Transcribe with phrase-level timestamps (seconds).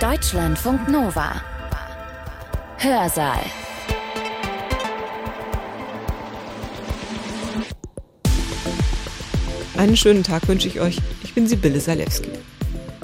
[0.00, 1.40] Deutschlandfunk Nova.
[2.76, 3.40] Hörsaal.
[9.78, 10.98] Einen schönen Tag wünsche ich euch.
[11.24, 12.28] Ich bin Sibylle Salewski.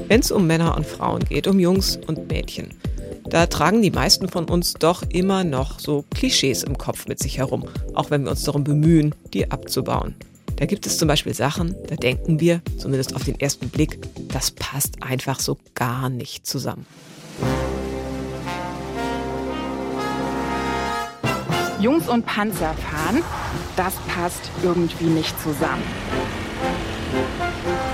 [0.09, 2.75] Wenn es um Männer und Frauen geht, um Jungs und Mädchen,
[3.25, 7.39] da tragen die meisten von uns doch immer noch so Klischees im Kopf mit sich
[7.39, 7.65] herum,
[7.95, 10.15] auch wenn wir uns darum bemühen, die abzubauen.
[10.63, 14.53] Da gibt es zum Beispiel Sachen, da denken wir, zumindest auf den ersten Blick, das
[14.53, 16.87] passt einfach so gar nicht zusammen.
[21.81, 23.25] Jungs und Panzer fahren,
[23.75, 25.83] das passt irgendwie nicht zusammen.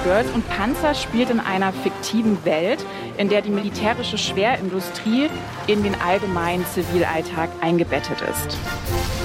[0.05, 2.85] Girls und Panzer spielt in einer fiktiven Welt,
[3.17, 5.31] in der die militärische Schwerindustrie
[5.69, 9.18] in den allgemeinen Zivilalltag eingebettet ist.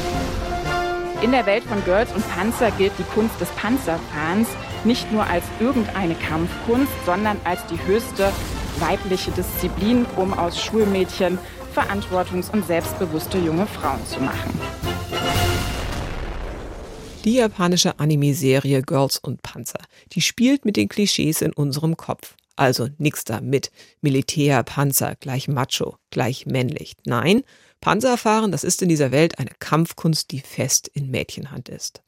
[1.23, 4.49] In der Welt von Girls und Panzer gilt die Kunst des Panzerfahrens
[4.83, 8.29] nicht nur als irgendeine Kampfkunst, sondern als die höchste
[8.79, 11.39] weibliche Disziplin, um aus Schulmädchen
[11.73, 14.59] verantwortungs- und selbstbewusste junge Frauen zu machen.
[17.23, 19.79] Die japanische Anime-Serie Girls und Panzer,
[20.11, 22.35] die spielt mit den Klischees in unserem Kopf.
[22.57, 26.97] Also nix da mit Militär, Panzer, gleich macho, gleich männlich.
[27.05, 27.43] Nein,
[27.83, 32.01] Panzerfahren, das ist in dieser Welt eine Kampfkunst, die fest in Mädchenhand ist.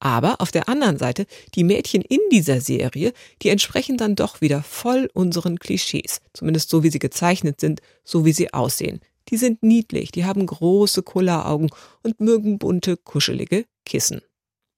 [0.00, 3.12] Aber auf der anderen Seite, die Mädchen in dieser Serie,
[3.42, 6.22] die entsprechen dann doch wieder voll unseren Klischees.
[6.32, 9.00] Zumindest so, wie sie gezeichnet sind, so wie sie aussehen.
[9.28, 11.68] Die sind niedlich, die haben große Kulleraugen
[12.02, 14.22] und mögen bunte, kuschelige Kissen.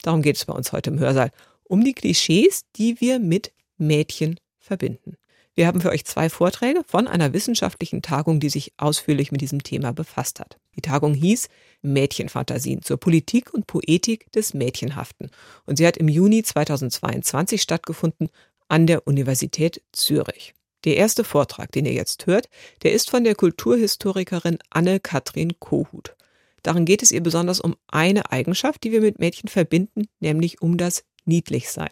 [0.02, 1.30] Darum geht es bei uns heute im Hörsaal.
[1.62, 5.14] Um die Klischees, die wir mit Mädchen verbinden.
[5.60, 9.62] Wir haben für euch zwei Vorträge von einer wissenschaftlichen Tagung, die sich ausführlich mit diesem
[9.62, 10.58] Thema befasst hat.
[10.74, 11.50] Die Tagung hieß
[11.82, 15.30] Mädchenfantasien zur Politik und Poetik des Mädchenhaften.
[15.66, 18.30] Und sie hat im Juni 2022 stattgefunden
[18.68, 20.54] an der Universität Zürich.
[20.84, 22.48] Der erste Vortrag, den ihr jetzt hört,
[22.82, 26.16] der ist von der Kulturhistorikerin Anne-Kathrin Kohut.
[26.62, 30.78] Darin geht es ihr besonders um eine Eigenschaft, die wir mit Mädchen verbinden, nämlich um
[30.78, 31.90] das Niedlichsein.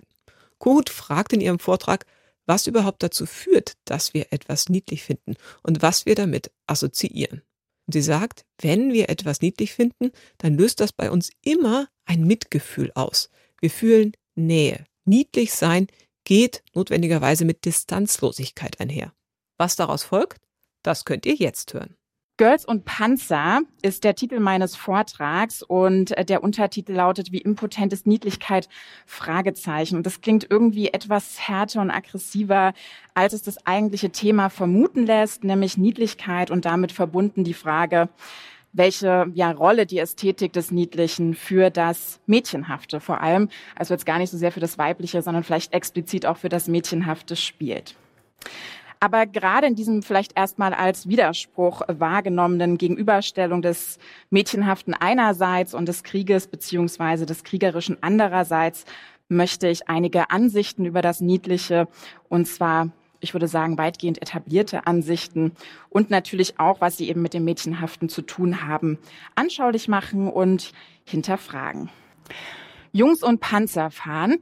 [0.57, 2.07] Kohut fragt in ihrem Vortrag,
[2.49, 7.43] was überhaupt dazu führt, dass wir etwas niedlich finden und was wir damit assoziieren.
[7.87, 12.25] Und sie sagt, wenn wir etwas niedlich finden, dann löst das bei uns immer ein
[12.25, 13.31] Mitgefühl aus.
[13.61, 14.85] Wir fühlen Nähe.
[15.05, 15.89] Niedlich sein
[16.25, 19.13] geht notwendigerweise mit Distanzlosigkeit einher.
[19.59, 20.43] Was daraus folgt,
[20.83, 21.98] das könnt ihr jetzt hören.
[22.39, 27.93] Girls und Panzer ist der Titel meines Vortrags und äh, der Untertitel lautet wie impotent
[27.93, 28.69] ist Niedlichkeit?
[29.07, 29.97] Fragezeichen.
[29.97, 32.75] Und das klingt irgendwie etwas härter und aggressiver,
[33.13, 38.09] als es das eigentliche Thema vermuten lässt, nämlich Niedlichkeit und damit verbunden die Frage,
[38.73, 44.19] welche ja, Rolle die Ästhetik des Niedlichen für das Mädchenhafte vor allem, also jetzt gar
[44.19, 47.97] nicht so sehr für das Weibliche, sondern vielleicht explizit auch für das Mädchenhafte spielt.
[49.01, 53.99] Aber gerade in diesem vielleicht erstmal als Widerspruch wahrgenommenen Gegenüberstellung des
[54.31, 58.85] Mädchenhaften einerseits und des Krieges beziehungsweise des Kriegerischen andererseits
[59.29, 61.87] möchte ich einige Ansichten über das Niedliche
[62.29, 65.53] und zwar ich würde sagen, weitgehend etablierte Ansichten
[65.91, 68.99] und natürlich auch, was sie eben mit dem Mädchenhaften zu tun haben,
[69.35, 70.73] anschaulich machen und
[71.05, 71.91] hinterfragen.
[72.93, 74.39] Jungs und Panzer fahren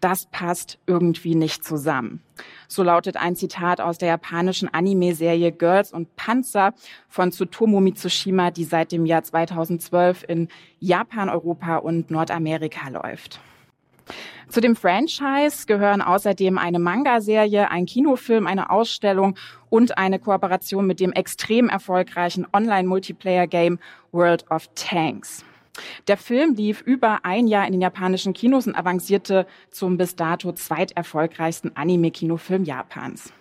[0.00, 2.22] das passt irgendwie nicht zusammen.
[2.68, 6.74] So lautet ein Zitat aus der japanischen Anime-Serie Girls und Panzer
[7.08, 10.48] von Tsutomu Mitsushima, die seit dem Jahr 2012 in
[10.80, 13.40] Japan, Europa und Nordamerika läuft.
[14.48, 19.36] Zu dem Franchise gehören außerdem eine Manga-Serie, ein Kinofilm, eine Ausstellung
[19.68, 23.78] und eine Kooperation mit dem extrem erfolgreichen Online-Multiplayer-Game
[24.10, 25.44] World of Tanks.
[26.06, 30.52] Der Film lief über ein Jahr in den japanischen Kinos und avancierte zum bis dato
[30.52, 33.32] zweiterfolgreichsten Anime-Kinofilm Japans.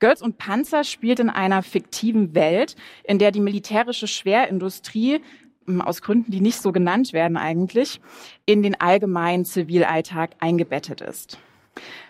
[0.00, 5.20] Girls und Panzer spielt in einer fiktiven Welt, in der die militärische Schwerindustrie
[5.66, 8.00] hm, aus Gründen, die nicht so genannt werden eigentlich,
[8.46, 11.38] in den allgemeinen Zivilalltag eingebettet ist.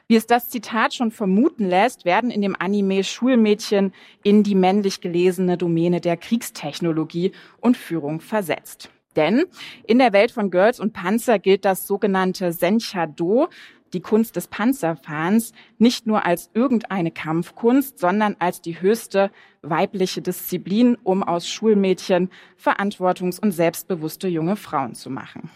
[0.07, 5.01] Wie es das Zitat schon vermuten lässt, werden in dem Anime Schulmädchen in die männlich
[5.01, 8.91] gelesene Domäne der Kriegstechnologie und Führung versetzt.
[9.17, 9.45] Denn
[9.87, 13.49] in der Welt von Girls und Panzer gilt das sogenannte Sencha-Do,
[13.93, 19.31] die Kunst des Panzerfahrens, nicht nur als irgendeine Kampfkunst, sondern als die höchste
[19.63, 22.31] weibliche Disziplin, um aus Schulmädchen
[22.63, 25.51] verantwortungs- und selbstbewusste junge Frauen zu machen.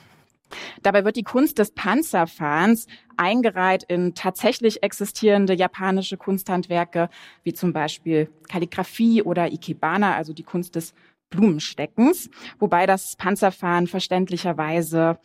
[0.82, 2.86] Dabei wird die Kunst des Panzerfahrens
[3.18, 7.10] eingereiht in tatsächlich existierende japanische Kunsthandwerke,
[7.42, 10.94] wie zum Beispiel Kalligraphie oder Ikebana, also die Kunst des
[11.30, 15.18] Blumensteckens, wobei das Panzerfahren verständlicherweise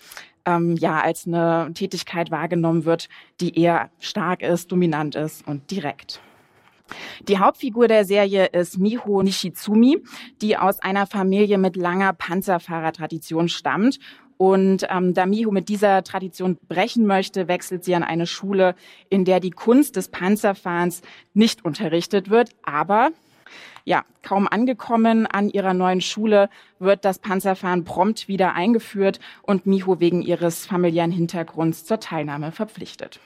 [0.45, 3.09] ähm, ja als eine Tätigkeit wahrgenommen wird,
[3.39, 6.21] die eher stark ist, dominant ist und direkt.
[7.27, 10.03] Die Hauptfigur der Serie ist Miho Nishizumi,
[10.41, 13.99] die aus einer Familie mit langer Panzerfahrertradition stammt.
[14.37, 18.75] Und ähm, da Miho mit dieser Tradition brechen möchte, wechselt sie an eine Schule,
[19.09, 21.01] in der die Kunst des Panzerfahrens
[21.33, 22.49] nicht unterrichtet wird.
[22.63, 23.11] Aber
[23.85, 29.99] ja, kaum angekommen an ihrer neuen Schule wird das Panzerfahren prompt wieder eingeführt und Miho
[29.99, 33.19] wegen ihres familiären Hintergrunds zur Teilnahme verpflichtet.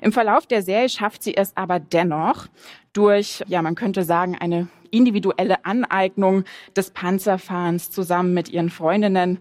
[0.00, 2.46] Im Verlauf der Serie schafft sie es aber dennoch
[2.92, 6.44] durch, ja, man könnte sagen, eine individuelle Aneignung
[6.76, 9.38] des Panzerfahrens zusammen mit ihren Freundinnen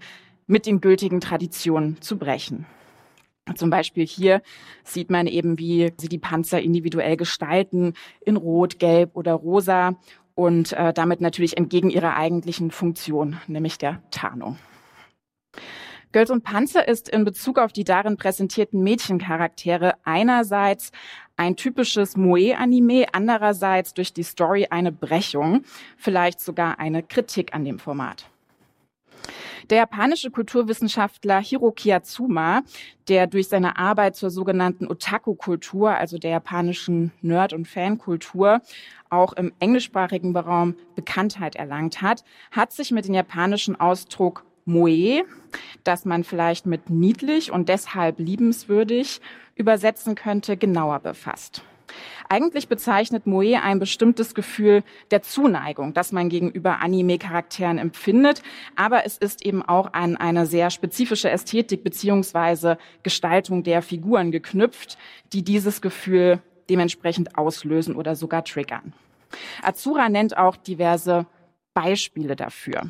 [0.47, 2.65] mit den gültigen Traditionen zu brechen.
[3.53, 4.41] Zum Beispiel hier
[4.83, 7.93] sieht man eben, wie sie die Panzer individuell gestalten,
[8.25, 9.95] in Rot, Gelb oder Rosa
[10.33, 14.57] und äh, damit natürlich entgegen ihrer eigentlichen Funktion, nämlich der Tarnung.
[16.11, 20.91] Girls und Panzer ist in Bezug auf die darin präsentierten Mädchencharaktere einerseits
[21.35, 25.63] ein typisches Moe-Anime, andererseits durch die Story eine Brechung,
[25.97, 28.29] vielleicht sogar eine Kritik an dem Format.
[29.69, 32.61] Der japanische Kulturwissenschaftler Hiroki Atsuma,
[33.07, 38.61] der durch seine Arbeit zur sogenannten Otaku-Kultur, also der japanischen Nerd- und Fankultur,
[39.09, 45.23] auch im englischsprachigen Raum Bekanntheit erlangt hat, hat sich mit dem japanischen Ausdruck Moe,
[45.83, 49.19] das man vielleicht mit niedlich und deshalb liebenswürdig
[49.55, 51.63] übersetzen könnte, genauer befasst.
[52.29, 58.41] Eigentlich bezeichnet Moe ein bestimmtes Gefühl der Zuneigung, das man gegenüber Anime-Charakteren empfindet,
[58.75, 64.97] aber es ist eben auch an eine sehr spezifische Ästhetik beziehungsweise Gestaltung der Figuren geknüpft,
[65.33, 68.93] die dieses Gefühl dementsprechend auslösen oder sogar triggern.
[69.61, 71.25] Azura nennt auch diverse
[71.73, 72.89] Beispiele dafür.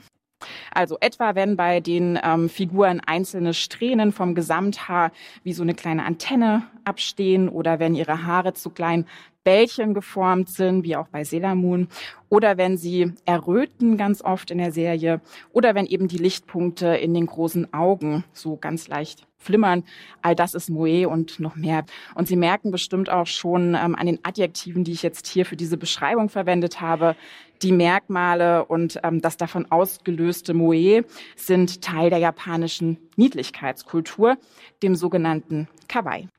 [0.75, 5.11] Also etwa, wenn bei den ähm, Figuren einzelne Strähnen vom Gesamthaar
[5.43, 9.05] wie so eine kleine Antenne abstehen oder wenn ihre Haare zu kleinen
[9.45, 11.23] Bällchen geformt sind, wie auch bei
[11.55, 11.87] Moon,
[12.29, 15.21] oder wenn sie erröten ganz oft in der Serie,
[15.53, 19.83] oder wenn eben die Lichtpunkte in den großen Augen so ganz leicht flimmern.
[20.21, 21.85] All das ist Moe und noch mehr.
[22.15, 25.55] Und Sie merken bestimmt auch schon ähm, an den Adjektiven, die ich jetzt hier für
[25.55, 27.15] diese Beschreibung verwendet habe,
[27.65, 31.03] die Merkmale und ähm, das davon ausgelöste Moe
[31.35, 34.37] sind Teil der japanischen Niedlichkeitskultur,
[34.83, 36.29] dem sogenannten Kawaii.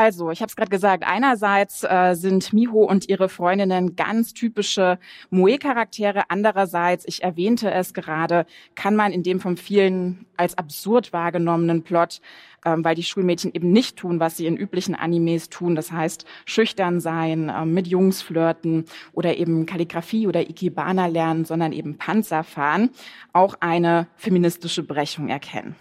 [0.00, 5.00] Also, ich habe es gerade gesagt, einerseits äh, sind Miho und ihre Freundinnen ganz typische
[5.30, 8.46] Moe-Charaktere, andererseits, ich erwähnte es gerade,
[8.76, 12.20] kann man in dem von vielen als absurd wahrgenommenen Plot,
[12.64, 16.26] ähm, weil die Schulmädchen eben nicht tun, was sie in üblichen Animes tun, das heißt
[16.44, 18.84] schüchtern sein, ähm, mit Jungs flirten
[19.14, 22.90] oder eben Kalligrafie oder Ikebana lernen, sondern eben Panzer fahren,
[23.32, 25.74] auch eine feministische Brechung erkennen.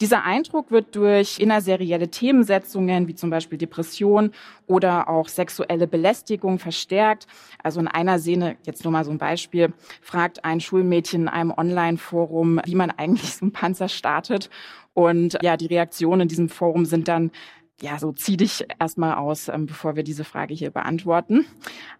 [0.00, 4.32] Dieser Eindruck wird durch innerserielle Themensetzungen wie zum Beispiel Depression
[4.66, 7.26] oder auch sexuelle Belästigung verstärkt.
[7.62, 11.52] Also in einer Szene, jetzt nur mal so ein Beispiel, fragt ein Schulmädchen in einem
[11.52, 14.50] Online-Forum, wie man eigentlich so einen Panzer startet.
[14.94, 17.30] Und ja, die Reaktionen in diesem Forum sind dann
[17.80, 21.46] ja, so zieh dich erstmal aus, ähm, bevor wir diese Frage hier beantworten.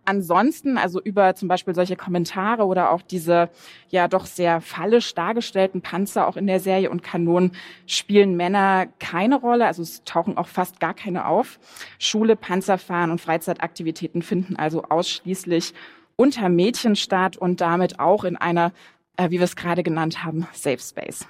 [0.04, 3.50] Ansonsten, also über zum Beispiel solche Kommentare oder auch diese
[3.88, 7.52] ja doch sehr fallisch dargestellten Panzer auch in der Serie und Kanonen
[7.86, 11.58] spielen Männer keine Rolle, also es tauchen auch fast gar keine auf.
[11.98, 15.74] Schule, Panzerfahren und Freizeitaktivitäten finden also ausschließlich
[16.14, 18.72] unter Mädchen statt und damit auch in einer,
[19.16, 21.26] äh, wie wir es gerade genannt haben, Safe Space.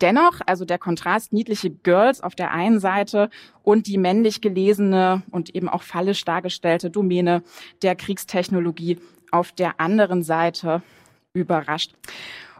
[0.00, 3.30] Dennoch, also der Kontrast niedliche Girls auf der einen Seite
[3.62, 7.42] und die männlich gelesene und eben auch fallisch dargestellte Domäne
[7.82, 8.98] der Kriegstechnologie
[9.30, 10.82] auf der anderen Seite
[11.32, 11.94] überrascht.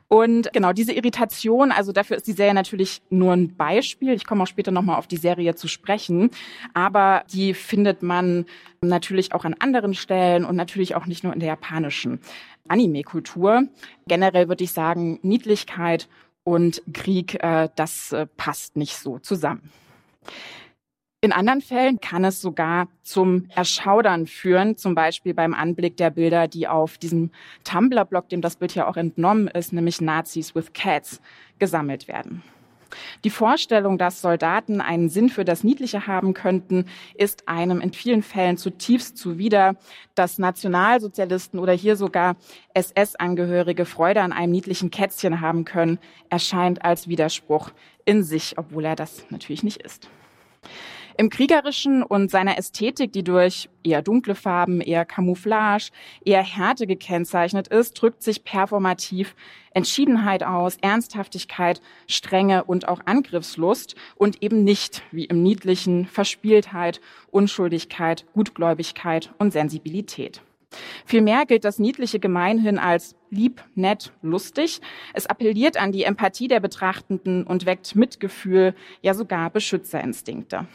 [0.08, 4.12] Und genau diese Irritation, also dafür ist die Serie natürlich nur ein Beispiel.
[4.12, 6.30] Ich komme auch später nochmal auf die Serie zu sprechen.
[6.74, 8.44] Aber die findet man
[8.80, 12.20] natürlich auch an anderen Stellen und natürlich auch nicht nur in der japanischen
[12.68, 13.64] Anime-Kultur.
[14.06, 16.08] Generell würde ich sagen, Niedlichkeit
[16.44, 19.72] und Krieg, äh, das äh, passt nicht so zusammen.
[21.20, 26.48] In anderen Fällen kann es sogar zum Erschaudern führen, zum Beispiel beim Anblick der Bilder,
[26.48, 27.30] die auf diesem
[27.64, 31.22] Tumblr-Blog, dem das Bild ja auch entnommen ist, nämlich Nazis with Cats,
[31.58, 32.42] gesammelt werden.
[33.24, 38.22] Die Vorstellung, dass Soldaten einen Sinn für das Niedliche haben könnten, ist einem in vielen
[38.22, 39.76] Fällen zutiefst zuwider.
[40.14, 42.36] Dass Nationalsozialisten oder hier sogar
[42.74, 45.98] SS-Angehörige Freude an einem niedlichen Kätzchen haben können,
[46.30, 47.70] erscheint als Widerspruch
[48.04, 50.08] in sich, obwohl er das natürlich nicht ist.
[51.16, 55.90] Im Kriegerischen und seiner Ästhetik, die durch eher dunkle Farben, eher Camouflage,
[56.24, 59.36] eher Härte gekennzeichnet ist, drückt sich performativ
[59.74, 68.24] Entschiedenheit aus, Ernsthaftigkeit, Strenge und auch Angriffslust und eben nicht, wie im Niedlichen, Verspieltheit, Unschuldigkeit,
[68.32, 70.42] Gutgläubigkeit und Sensibilität.
[71.04, 74.80] Vielmehr gilt das Niedliche gemeinhin als lieb, nett, lustig.
[75.12, 80.66] Es appelliert an die Empathie der Betrachtenden und weckt Mitgefühl, ja sogar Beschützerinstinkte.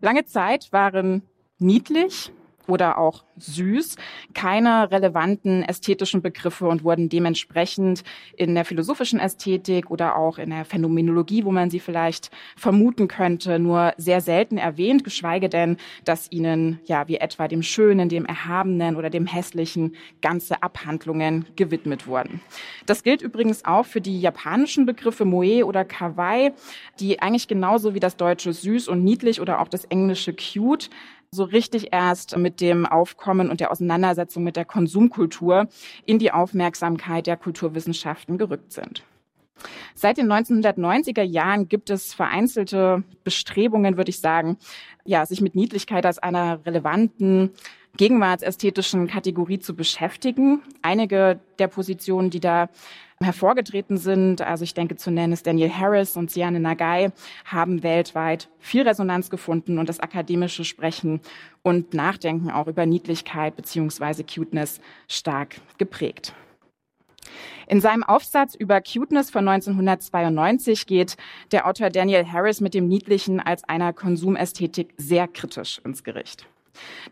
[0.00, 1.22] Lange Zeit waren
[1.58, 2.32] niedlich,
[2.66, 3.96] oder auch süß,
[4.32, 8.04] keine relevanten ästhetischen Begriffe und wurden dementsprechend
[8.36, 13.58] in der philosophischen Ästhetik oder auch in der Phänomenologie, wo man sie vielleicht vermuten könnte,
[13.58, 18.96] nur sehr selten erwähnt, geschweige denn, dass ihnen ja wie etwa dem Schönen, dem Erhabenen
[18.96, 22.40] oder dem Hässlichen ganze Abhandlungen gewidmet wurden.
[22.86, 26.52] Das gilt übrigens auch für die japanischen Begriffe Moe oder Kawaii,
[27.00, 30.90] die eigentlich genauso wie das deutsche süß und niedlich oder auch das englische cute
[31.34, 35.68] so richtig erst mit dem Aufkommen und der Auseinandersetzung mit der Konsumkultur
[36.06, 39.04] in die Aufmerksamkeit der Kulturwissenschaften gerückt sind.
[39.94, 44.58] Seit den 1990er Jahren gibt es vereinzelte Bestrebungen, würde ich sagen,
[45.04, 47.50] ja, sich mit Niedlichkeit als einer relevanten
[47.96, 50.62] gegenwartsästhetischen Kategorie zu beschäftigen.
[50.82, 52.68] Einige der Positionen, die da
[53.20, 57.12] hervorgetreten sind, also ich denke zu nennen ist Daniel Harris und Siane Nagai,
[57.44, 61.20] haben weltweit viel Resonanz gefunden und das akademische Sprechen
[61.62, 66.34] und Nachdenken auch über Niedlichkeit beziehungsweise Cuteness stark geprägt.
[67.66, 71.16] In seinem Aufsatz über Cuteness von 1992 geht
[71.50, 76.46] der Autor Daniel Harris mit dem Niedlichen als einer Konsumästhetik sehr kritisch ins Gericht.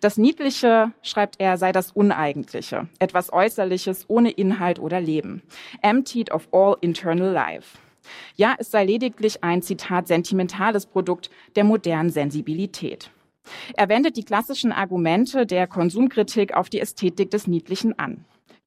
[0.01, 5.43] Das Niedliche, schreibt er, sei das Uneigentliche, etwas Äußerliches ohne Inhalt oder Leben,
[5.83, 7.79] emptied of all internal life.
[8.37, 13.11] Ja, es sei lediglich ein, Zitat, sentimentales Produkt der modernen Sensibilität.
[13.75, 18.25] Er wendet die klassischen Argumente der Konsumkritik auf die Ästhetik des Niedlichen an.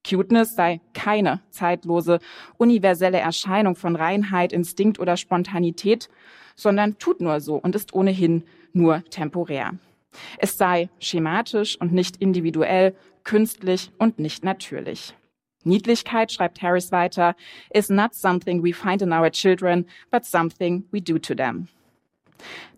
[0.07, 2.19] Cuteness sei keine zeitlose,
[2.57, 6.09] universelle Erscheinung von Reinheit, Instinkt oder Spontanität,
[6.55, 9.71] sondern tut nur so und ist ohnehin nur temporär.
[10.37, 15.13] Es sei schematisch und nicht individuell, künstlich und nicht natürlich.
[15.63, 17.35] Niedlichkeit, schreibt Harris weiter,
[17.73, 21.67] is not something we find in our children, but something we do to them.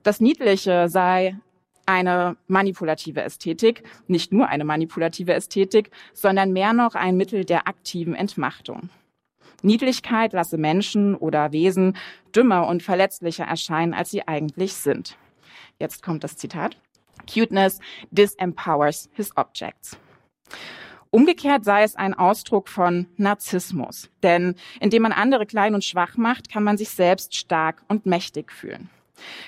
[0.04, 1.36] Das Niedliche sei
[1.86, 8.14] eine manipulative Ästhetik, nicht nur eine manipulative Ästhetik, sondern mehr noch ein Mittel der aktiven
[8.14, 8.90] Entmachtung.
[9.64, 11.98] Niedlichkeit lasse Menschen oder Wesen
[12.36, 15.18] dümmer und verletzlicher erscheinen, als sie eigentlich sind.
[15.80, 16.78] Jetzt kommt das Zitat.
[17.26, 17.80] Cuteness
[18.12, 19.98] disempowers his objects.
[21.10, 26.52] Umgekehrt sei es ein Ausdruck von Narzissmus, denn indem man andere klein und schwach macht,
[26.52, 28.90] kann man sich selbst stark und mächtig fühlen.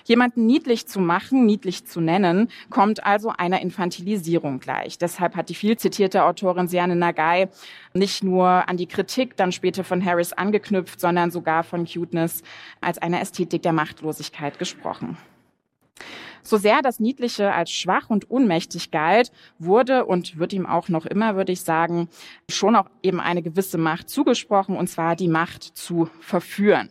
[0.06, 4.98] Jemanden niedlich zu machen, niedlich zu nennen, kommt also einer Infantilisierung gleich.
[4.98, 7.50] Deshalb hat die viel zitierte Autorin Siane Nagai
[7.94, 12.42] nicht nur an die Kritik dann später von Harris angeknüpft, sondern sogar von Cuteness
[12.82, 15.18] als eine Ästhetik der Machtlosigkeit gesprochen.
[16.50, 21.06] So sehr das Niedliche als schwach und unmächtig galt, wurde und wird ihm auch noch
[21.06, 22.10] immer, würde ich sagen,
[22.50, 26.89] schon auch eben eine gewisse Macht zugesprochen, und zwar die Macht zu verführen.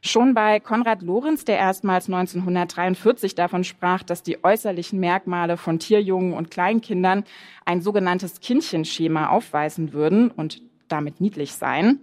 [0.00, 6.32] Schon bei Konrad Lorenz, der erstmals 1943 davon sprach, dass die äußerlichen Merkmale von Tierjungen
[6.32, 7.22] und Kleinkindern
[7.64, 12.00] ein sogenanntes Kindchenschema aufweisen würden und damit niedlich seien,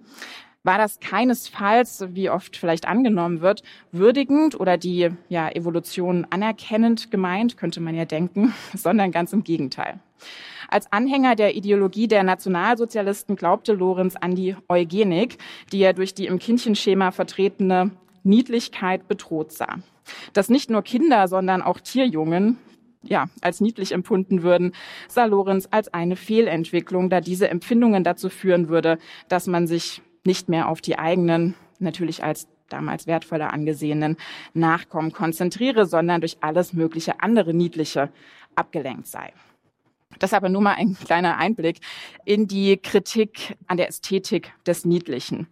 [0.64, 7.58] war das keinesfalls, wie oft vielleicht angenommen wird, würdigend oder die ja, Evolution anerkennend gemeint,
[7.58, 10.00] könnte man ja denken, sondern ganz im Gegenteil.
[10.70, 15.38] Als Anhänger der Ideologie der Nationalsozialisten glaubte Lorenz an die Eugenik,
[15.72, 17.92] die er durch die im Kindchenschema vertretene
[18.24, 19.78] Niedlichkeit bedroht sah.
[20.34, 22.58] Dass nicht nur Kinder, sondern auch Tierjungen
[23.02, 24.74] ja, als niedlich empfunden würden,
[25.08, 28.98] sah Lorenz als eine Fehlentwicklung, da diese Empfindungen dazu führen würde,
[29.30, 34.18] dass man sich nicht mehr auf die eigenen, natürlich als damals wertvoller angesehenen
[34.54, 38.10] Nachkommen konzentriere, sondern durch alles mögliche andere Niedliche
[38.56, 39.34] abgelenkt sei.
[40.18, 41.80] Das aber nur mal ein kleiner Einblick
[42.26, 45.48] in die Kritik an der Ästhetik des Niedlichen.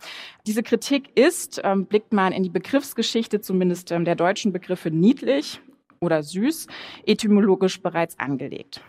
[0.48, 5.62] Diese Kritik ist, ähm, blickt man in die Begriffsgeschichte, zumindest ähm, der deutschen Begriffe niedlich
[6.00, 6.68] oder süß,
[7.06, 8.82] etymologisch bereits angelegt.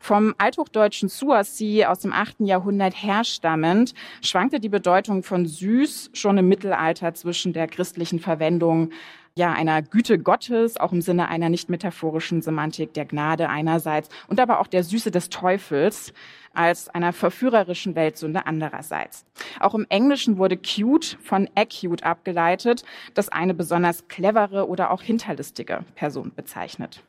[0.00, 2.40] Vom althochdeutschen Suasi aus dem 8.
[2.40, 8.90] Jahrhundert herstammend schwankte die Bedeutung von süß schon im Mittelalter zwischen der christlichen Verwendung
[9.34, 14.38] ja, einer Güte Gottes, auch im Sinne einer nicht metaphorischen Semantik der Gnade einerseits und
[14.38, 16.12] aber auch der Süße des Teufels
[16.52, 19.24] als einer verführerischen Weltsünde andererseits.
[19.58, 25.84] Auch im Englischen wurde cute von acute abgeleitet, das eine besonders clevere oder auch hinterlistige
[25.94, 27.02] Person bezeichnet.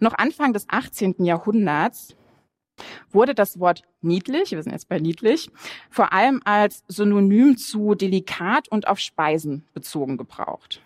[0.00, 1.24] Noch Anfang des 18.
[1.24, 2.16] Jahrhunderts
[3.10, 5.50] wurde das Wort niedlich, wir sind jetzt bei niedlich,
[5.90, 10.82] vor allem als Synonym zu delikat und auf Speisen bezogen gebraucht.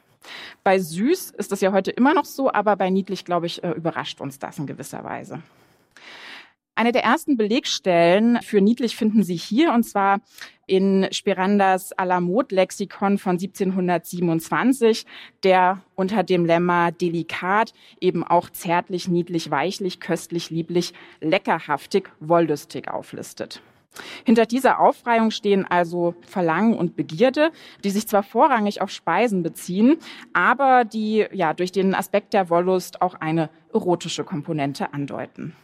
[0.63, 3.71] Bei süß ist das ja heute immer noch so, aber bei niedlich, glaube ich, äh,
[3.71, 5.43] überrascht uns das in gewisser Weise.
[6.81, 10.21] Eine der ersten Belegstellen für niedlich finden Sie hier, und zwar
[10.67, 15.05] in Spirandas Alamod-Lexikon von 1727,
[15.43, 23.61] der unter dem Lemma delikat eben auch zärtlich, niedlich, weichlich, köstlich, lieblich, leckerhaftig, wollüstig auflistet.
[24.25, 27.51] Hinter dieser Aufreihung stehen also Verlangen und Begierde,
[27.85, 29.99] die sich zwar vorrangig auf Speisen beziehen,
[30.33, 35.55] aber die ja durch den Aspekt der Wollust auch eine erotische Komponente andeuten.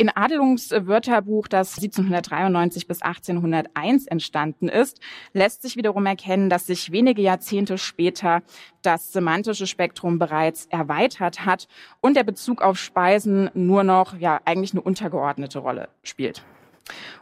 [0.00, 5.00] In Adelungs Wörterbuch, das 1793 bis 1801 entstanden ist,
[5.32, 8.42] lässt sich wiederum erkennen, dass sich wenige Jahrzehnte später
[8.82, 11.66] das semantische Spektrum bereits erweitert hat
[12.00, 16.44] und der Bezug auf Speisen nur noch, ja, eigentlich eine untergeordnete Rolle spielt.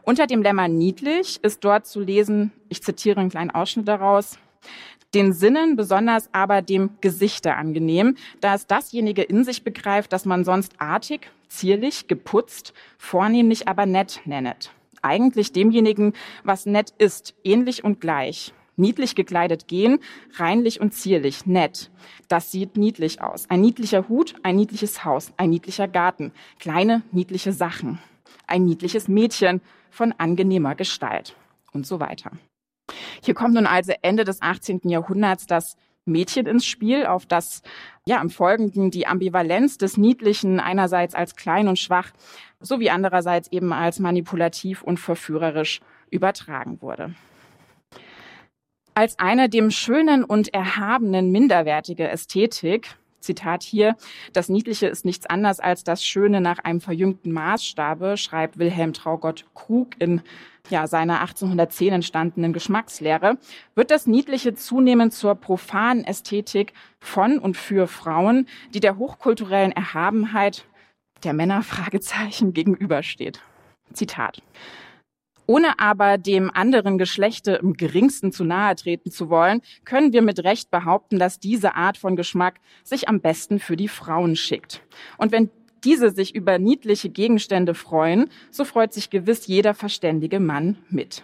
[0.03, 4.39] Unter dem Lemma niedlich ist dort zu lesen, ich zitiere einen kleinen Ausschnitt daraus,
[5.15, 10.45] den Sinnen, besonders aber dem Gesichte angenehm, da es dasjenige in sich begreift, das man
[10.45, 14.73] sonst artig, zierlich, geputzt, vornehmlich aber nett nennet.
[15.03, 18.53] Eigentlich demjenigen, was nett ist, ähnlich und gleich.
[18.79, 20.01] Niedlich gekleidet gehen,
[20.35, 21.91] reinlich und zierlich, nett.
[22.29, 23.49] Das sieht niedlich aus.
[23.49, 27.99] Ein niedlicher Hut, ein niedliches Haus, ein niedlicher Garten, kleine niedliche Sachen.
[28.47, 31.37] Ein niedliches Mädchen von angenehmer Gestalt
[31.73, 32.33] und so weiter.
[33.23, 34.83] Hier kommt nun also Ende des 18.
[34.85, 35.77] Jahrhunderts das
[36.07, 37.63] Mädchen ins Spiel, auf das
[38.07, 42.13] ja im Folgenden die Ambivalenz des Niedlichen einerseits als klein und schwach
[42.61, 47.15] sowie andererseits eben als manipulativ und verführerisch übertragen wurde.
[48.95, 53.97] Als eine dem Schönen und Erhabenen minderwertige Ästhetik Zitat hier,
[54.33, 59.45] das Niedliche ist nichts anderes als das Schöne nach einem verjüngten Maßstabe, schreibt Wilhelm Traugott
[59.55, 60.23] Krug in
[60.71, 63.39] ja, seiner 1810 entstandenen Geschmackslehre,
[63.75, 70.65] wird das Niedliche zunehmend zur profanen Ästhetik von und für Frauen, die der hochkulturellen Erhabenheit
[71.25, 73.41] der Männer Fragezeichen gegenübersteht.
[73.93, 74.43] Zitat.
[75.47, 80.43] Ohne aber dem anderen Geschlechte im geringsten zu nahe treten zu wollen, können wir mit
[80.45, 84.83] Recht behaupten, dass diese Art von Geschmack sich am besten für die Frauen schickt.
[85.19, 85.51] Und wenn
[85.85, 91.23] diese sich über niedliche Gegenstände freuen, so freut sich gewiss jeder verständige Mann mit.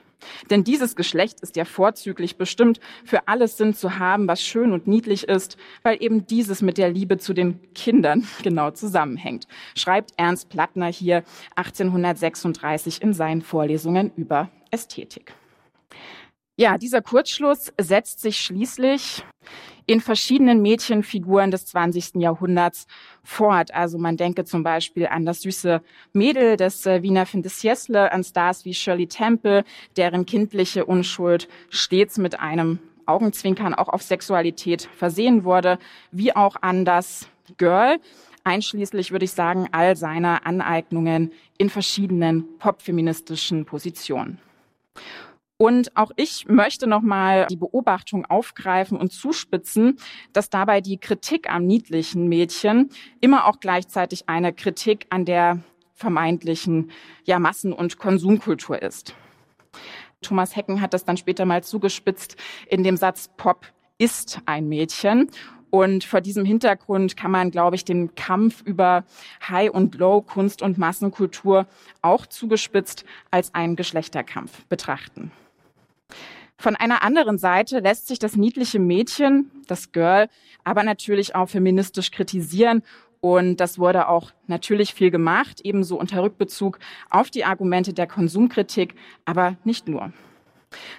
[0.51, 4.87] Denn dieses Geschlecht ist ja vorzüglich bestimmt, für alles Sinn zu haben, was schön und
[4.87, 10.49] niedlich ist, weil eben dieses mit der Liebe zu den Kindern genau zusammenhängt, schreibt Ernst
[10.49, 11.25] Plattner hier
[11.57, 15.35] 1836 in seinen Vorlesungen über Ästhetik.
[16.57, 19.25] Ja, dieser Kurzschluss setzt sich schließlich
[19.87, 22.17] in verschiedenen Mädchenfiguren des 20.
[22.17, 22.87] Jahrhunderts
[23.25, 23.73] fort.
[23.73, 25.81] Also man denke zum Beispiel an das süße
[26.13, 29.65] Mädel des äh, Wiener Findesiesle, an Stars wie Shirley Temple,
[29.97, 35.79] deren kindliche Unschuld stets mit einem Augenzwinkern auch auf Sexualität versehen wurde,
[36.11, 37.99] wie auch an das Girl,
[38.45, 44.39] einschließlich, würde ich sagen, all seiner Aneignungen in verschiedenen popfeministischen Positionen.
[45.63, 49.97] Und auch ich möchte nochmal die Beobachtung aufgreifen und zuspitzen,
[50.33, 55.61] dass dabei die Kritik am niedlichen Mädchen immer auch gleichzeitig eine Kritik an der
[55.95, 56.91] vermeintlichen
[57.23, 59.15] ja, Massen- und Konsumkultur ist.
[60.21, 62.35] Thomas Hecken hat das dann später mal zugespitzt
[62.67, 63.65] in dem Satz Pop
[63.99, 65.31] ist ein Mädchen.
[65.71, 69.05] Und vor diesem Hintergrund kann man, glaube ich, den Kampf über
[69.49, 71.69] High und Low, Kunst und Massenkultur
[72.03, 75.31] auch zugespitzt als einen Geschlechterkampf betrachten.
[76.57, 80.29] Von einer anderen Seite lässt sich das niedliche Mädchen, das Girl,
[80.65, 82.83] aber natürlich auch feministisch kritisieren.
[83.21, 86.79] Und das wurde auch natürlich viel gemacht, ebenso unter Rückbezug
[87.11, 88.95] auf die Argumente der Konsumkritik,
[89.25, 90.13] aber nicht nur.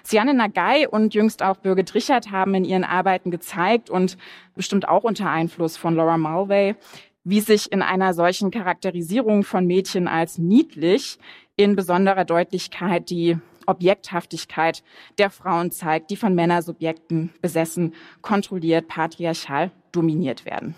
[0.04, 4.18] Sianne Nagai und jüngst auch Birgit Richard haben in ihren Arbeiten gezeigt und
[4.56, 6.76] bestimmt auch unter Einfluss von Laura Mulvey,
[7.24, 11.18] wie sich in einer solchen Charakterisierung von Mädchen als niedlich
[11.56, 14.84] in besonderer Deutlichkeit die Objekthaftigkeit
[15.18, 20.76] der Frauen zeigt, die von Männersubjekten besessen, kontrolliert, patriarchal dominiert werden.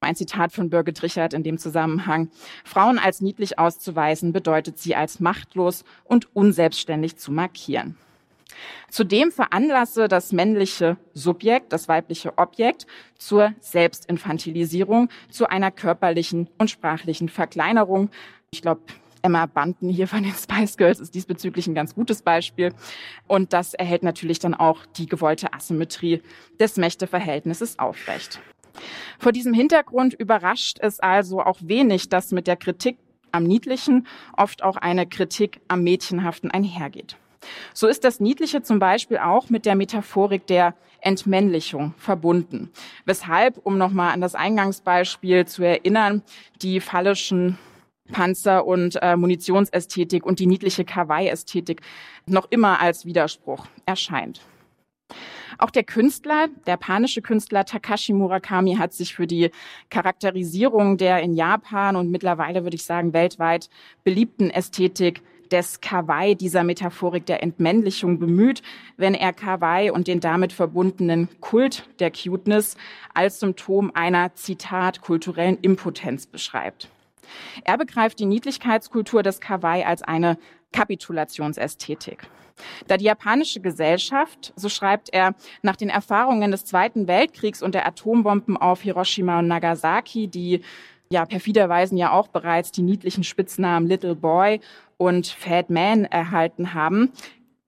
[0.00, 2.28] Ein Zitat von Birgit Richard in dem Zusammenhang.
[2.64, 7.96] Frauen als niedlich auszuweisen bedeutet sie als machtlos und unselbstständig zu markieren.
[8.90, 17.28] Zudem veranlasse das männliche Subjekt, das weibliche Objekt zur Selbstinfantilisierung, zu einer körperlichen und sprachlichen
[17.28, 18.10] Verkleinerung.
[18.50, 18.82] Ich glaube,
[19.22, 22.74] Emma Banten hier von den Spice Girls ist diesbezüglich ein ganz gutes Beispiel.
[23.26, 26.22] Und das erhält natürlich dann auch die gewollte Asymmetrie
[26.60, 28.40] des Mächteverhältnisses aufrecht.
[29.18, 32.96] Vor diesem Hintergrund überrascht es also auch wenig, dass mit der Kritik
[33.30, 34.06] am Niedlichen
[34.36, 37.16] oft auch eine Kritik am Mädchenhaften einhergeht.
[37.74, 42.70] So ist das Niedliche zum Beispiel auch mit der Metaphorik der Entmännlichung verbunden.
[43.04, 46.22] Weshalb, um nochmal an das Eingangsbeispiel zu erinnern,
[46.60, 47.58] die phallischen
[48.12, 51.80] Panzer- und äh, Munitionsästhetik und die niedliche Kawaii-Ästhetik
[52.26, 54.40] noch immer als Widerspruch erscheint.
[55.58, 59.50] Auch der Künstler, der japanische Künstler Takashi Murakami hat sich für die
[59.90, 63.68] Charakterisierung der in Japan und mittlerweile würde ich sagen weltweit
[64.04, 68.62] beliebten Ästhetik des Kawaii, dieser Metaphorik der Entmännlichung bemüht,
[68.96, 72.76] wenn er Kawaii und den damit verbundenen Kult der Cuteness
[73.12, 76.88] als Symptom einer, Zitat, kulturellen Impotenz beschreibt.
[77.64, 80.38] Er begreift die Niedlichkeitskultur des Kawaii als eine
[80.72, 82.28] Kapitulationsästhetik.
[82.86, 87.86] Da die japanische Gesellschaft, so schreibt er, nach den Erfahrungen des Zweiten Weltkriegs und der
[87.86, 90.62] Atombomben auf Hiroshima und Nagasaki, die
[91.10, 94.60] ja perfiderweisen ja auch bereits die niedlichen Spitznamen Little Boy
[94.96, 97.12] und Fat Man erhalten haben,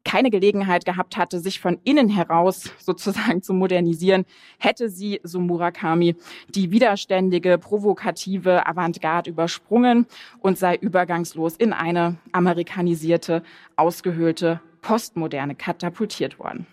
[0.05, 4.25] keine Gelegenheit gehabt hatte, sich von innen heraus sozusagen zu modernisieren,
[4.59, 6.17] hätte sie, so Murakami,
[6.49, 10.07] die widerständige, provokative Avantgarde übersprungen
[10.41, 13.43] und sei übergangslos in eine amerikanisierte,
[13.77, 16.67] ausgehöhlte Postmoderne katapultiert worden.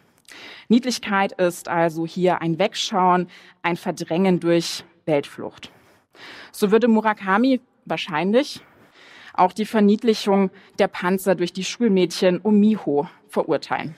[0.68, 3.28] Niedlichkeit ist also hier ein Wegschauen,
[3.62, 5.72] ein Verdrängen durch Weltflucht.
[6.52, 8.62] So würde Murakami wahrscheinlich
[9.34, 13.96] auch die Verniedlichung der Panzer durch die Schulmädchen um Miho verurteilen.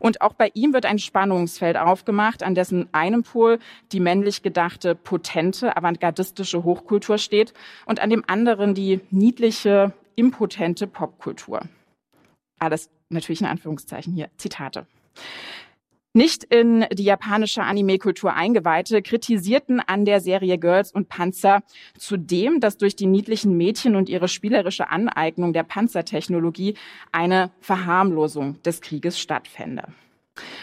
[0.00, 3.58] Und auch bei ihm wird ein Spannungsfeld aufgemacht, an dessen einem Pol
[3.92, 7.52] die männlich gedachte, potente, avantgardistische Hochkultur steht
[7.86, 11.62] und an dem anderen die niedliche, impotente Popkultur.
[12.58, 14.86] Alles natürlich in Anführungszeichen hier Zitate.
[16.14, 21.62] Nicht in die japanische Anime-Kultur eingeweihte kritisierten an der Serie Girls und Panzer
[21.98, 26.74] zudem, dass durch die niedlichen Mädchen und ihre spielerische Aneignung der Panzertechnologie
[27.12, 29.84] eine Verharmlosung des Krieges stattfände.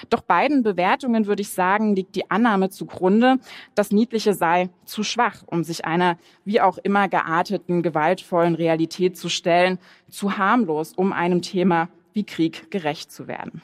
[0.10, 3.38] Doch beiden Bewertungen würde ich sagen, liegt die Annahme zugrunde,
[3.76, 9.30] das Niedliche sei zu schwach, um sich einer wie auch immer gearteten, gewaltvollen Realität zu
[9.30, 9.80] stellen,
[10.10, 13.62] zu harmlos, um einem Thema wie Krieg gerecht zu werden.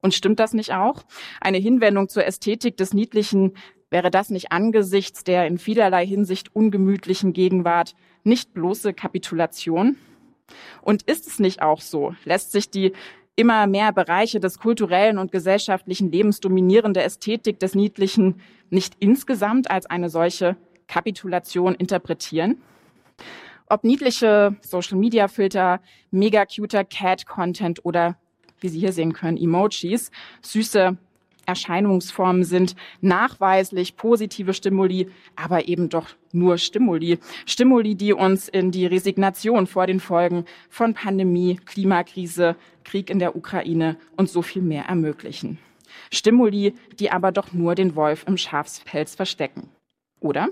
[0.00, 1.04] Und stimmt das nicht auch?
[1.40, 3.54] Eine Hinwendung zur Ästhetik des Niedlichen
[3.90, 9.96] wäre das nicht angesichts der in vielerlei Hinsicht ungemütlichen Gegenwart nicht bloße Kapitulation?
[10.82, 12.14] Und ist es nicht auch so?
[12.24, 12.92] Lässt sich die
[13.36, 19.86] immer mehr Bereiche des kulturellen und gesellschaftlichen Lebens dominierende Ästhetik des Niedlichen nicht insgesamt als
[19.86, 20.56] eine solche
[20.88, 22.60] Kapitulation interpretieren?
[23.68, 25.80] Ob niedliche Social-Media-Filter,
[26.10, 28.18] mega cuter Cat-Content oder
[28.60, 30.10] wie Sie hier sehen können, Emojis,
[30.42, 30.96] süße
[31.46, 37.18] Erscheinungsformen sind nachweislich positive Stimuli, aber eben doch nur Stimuli.
[37.44, 43.36] Stimuli, die uns in die Resignation vor den Folgen von Pandemie, Klimakrise, Krieg in der
[43.36, 45.58] Ukraine und so viel mehr ermöglichen.
[46.12, 49.68] Stimuli, die aber doch nur den Wolf im Schafspelz verstecken.
[50.20, 50.48] Oder?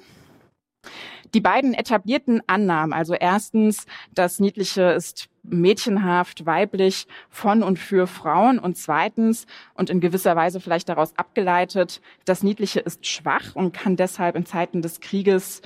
[1.35, 8.59] Die beiden etablierten Annahmen, also erstens, das Niedliche ist mädchenhaft, weiblich von und für Frauen
[8.59, 13.97] und zweitens und in gewisser Weise vielleicht daraus abgeleitet, das Niedliche ist schwach und kann
[13.97, 15.63] deshalb in Zeiten des Krieges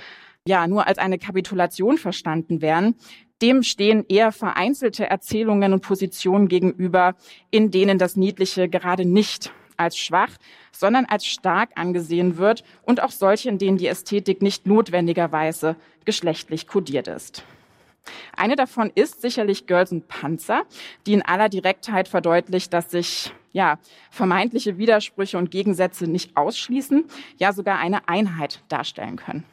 [0.47, 2.97] ja nur als eine Kapitulation verstanden werden.
[3.41, 7.15] Dem stehen eher vereinzelte Erzählungen und Positionen gegenüber,
[7.51, 10.31] in denen das Niedliche gerade nicht als schwach,
[10.73, 16.67] sondern als stark angesehen wird und auch solche, in denen die Ästhetik nicht notwendigerweise geschlechtlich
[16.67, 17.45] kodiert ist.
[18.37, 20.65] Eine davon ist sicherlich Girls und Panzer,
[21.07, 23.79] die in aller Direktheit verdeutlicht, dass sich ja,
[24.11, 27.05] vermeintliche Widersprüche und Gegensätze nicht ausschließen,
[27.39, 29.45] ja sogar eine Einheit darstellen können.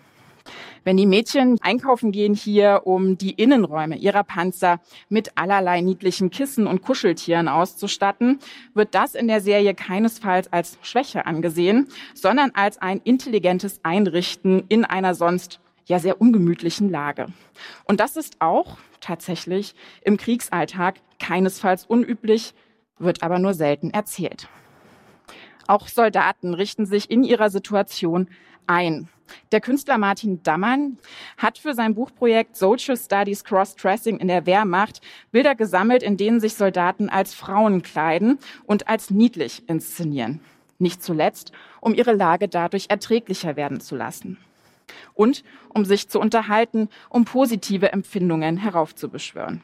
[0.83, 6.67] Wenn die Mädchen einkaufen gehen hier, um die Innenräume ihrer Panzer mit allerlei niedlichen Kissen
[6.67, 8.39] und Kuscheltieren auszustatten,
[8.73, 14.85] wird das in der Serie keinesfalls als Schwäche angesehen, sondern als ein intelligentes Einrichten in
[14.85, 17.27] einer sonst ja sehr ungemütlichen Lage.
[17.85, 22.53] Und das ist auch tatsächlich im Kriegsalltag keinesfalls unüblich,
[22.99, 24.47] wird aber nur selten erzählt.
[25.69, 28.27] Auch Soldaten richten sich in ihrer Situation
[28.65, 29.07] ein.
[29.51, 30.97] Der Künstler Martin Dammann
[31.37, 34.99] hat für sein Buchprojekt Social Studies Cross-Dressing in der Wehrmacht
[35.31, 40.39] Bilder gesammelt, in denen sich Soldaten als Frauen kleiden und als niedlich inszenieren.
[40.79, 41.51] Nicht zuletzt,
[41.81, 44.39] um ihre Lage dadurch erträglicher werden zu lassen.
[45.13, 49.61] Und um sich zu unterhalten, um positive Empfindungen heraufzubeschwören.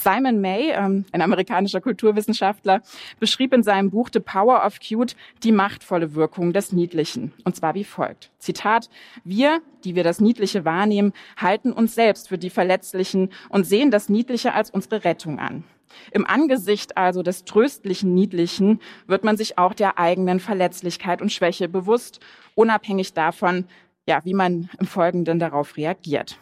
[0.00, 2.82] Simon May, ähm, ein amerikanischer Kulturwissenschaftler,
[3.18, 7.32] beschrieb in seinem Buch The Power of Cute die machtvolle Wirkung des Niedlichen.
[7.44, 8.30] Und zwar wie folgt.
[8.38, 8.88] Zitat,
[9.24, 14.08] wir, die wir das Niedliche wahrnehmen, halten uns selbst für die Verletzlichen und sehen das
[14.08, 15.64] Niedliche als unsere Rettung an.
[16.12, 21.68] Im Angesicht also des tröstlichen Niedlichen wird man sich auch der eigenen Verletzlichkeit und Schwäche
[21.68, 22.20] bewusst,
[22.54, 23.66] unabhängig davon,
[24.06, 26.38] ja, wie man im Folgenden darauf reagiert.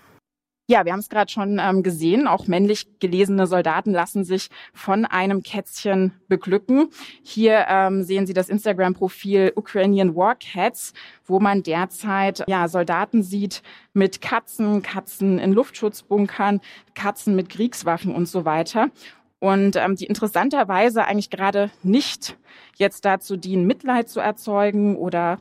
[0.70, 2.26] Ja, wir haben es gerade schon ähm, gesehen.
[2.26, 6.90] Auch männlich gelesene Soldaten lassen sich von einem Kätzchen beglücken.
[7.22, 10.92] Hier ähm, sehen Sie das Instagram-Profil Ukrainian War Cats,
[11.24, 13.62] wo man derzeit ja, Soldaten sieht
[13.94, 16.60] mit Katzen, Katzen in Luftschutzbunkern,
[16.94, 18.90] Katzen mit Kriegswaffen und so weiter.
[19.38, 22.36] Und ähm, die interessanterweise eigentlich gerade nicht
[22.76, 25.38] jetzt dazu dienen, Mitleid zu erzeugen oder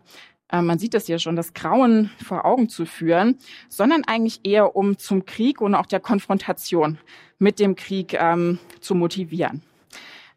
[0.52, 3.38] äh, man sieht das hier schon, das Grauen vor Augen zu führen,
[3.70, 6.98] sondern eigentlich eher um zum Krieg und auch der Konfrontation
[7.40, 9.62] mit dem Krieg ähm, zu motivieren.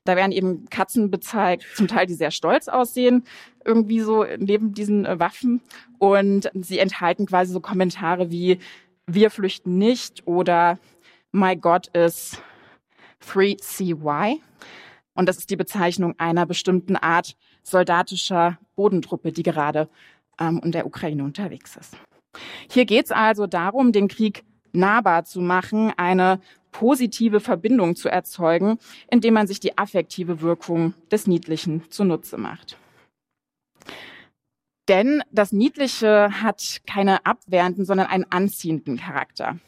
[0.04, 3.24] Da werden eben Katzen bezeigt, zum Teil die sehr stolz aussehen,
[3.64, 5.60] irgendwie so neben diesen äh, Waffen.
[5.98, 8.58] Und sie enthalten quasi so Kommentare wie,
[9.06, 10.78] wir flüchten nicht oder
[11.32, 12.40] My God is
[13.26, 14.38] 3CY.
[15.14, 19.88] Und das ist die Bezeichnung einer bestimmten Art soldatischer Bodentruppe, die gerade
[20.38, 21.96] ähm, in der Ukraine unterwegs ist.
[22.70, 26.40] Hier geht es also darum, den Krieg nahbar zu machen, eine
[26.72, 28.78] positive Verbindung zu erzeugen,
[29.10, 32.76] indem man sich die affektive Wirkung des Niedlichen zunutze macht.
[34.88, 39.58] Denn das Niedliche hat keine abwehrenden, sondern einen anziehenden Charakter.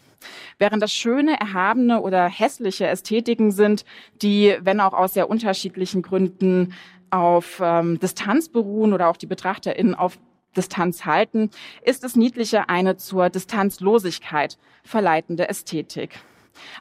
[0.58, 3.84] Während das schöne, erhabene oder hässliche Ästhetiken sind,
[4.20, 6.74] die, wenn auch aus sehr unterschiedlichen Gründen,
[7.12, 10.18] auf ähm, Distanz beruhen oder auch die BetrachterInnen auf
[10.56, 11.50] Distanz halten,
[11.84, 16.20] ist das Niedliche eine zur Distanzlosigkeit verleitende Ästhetik.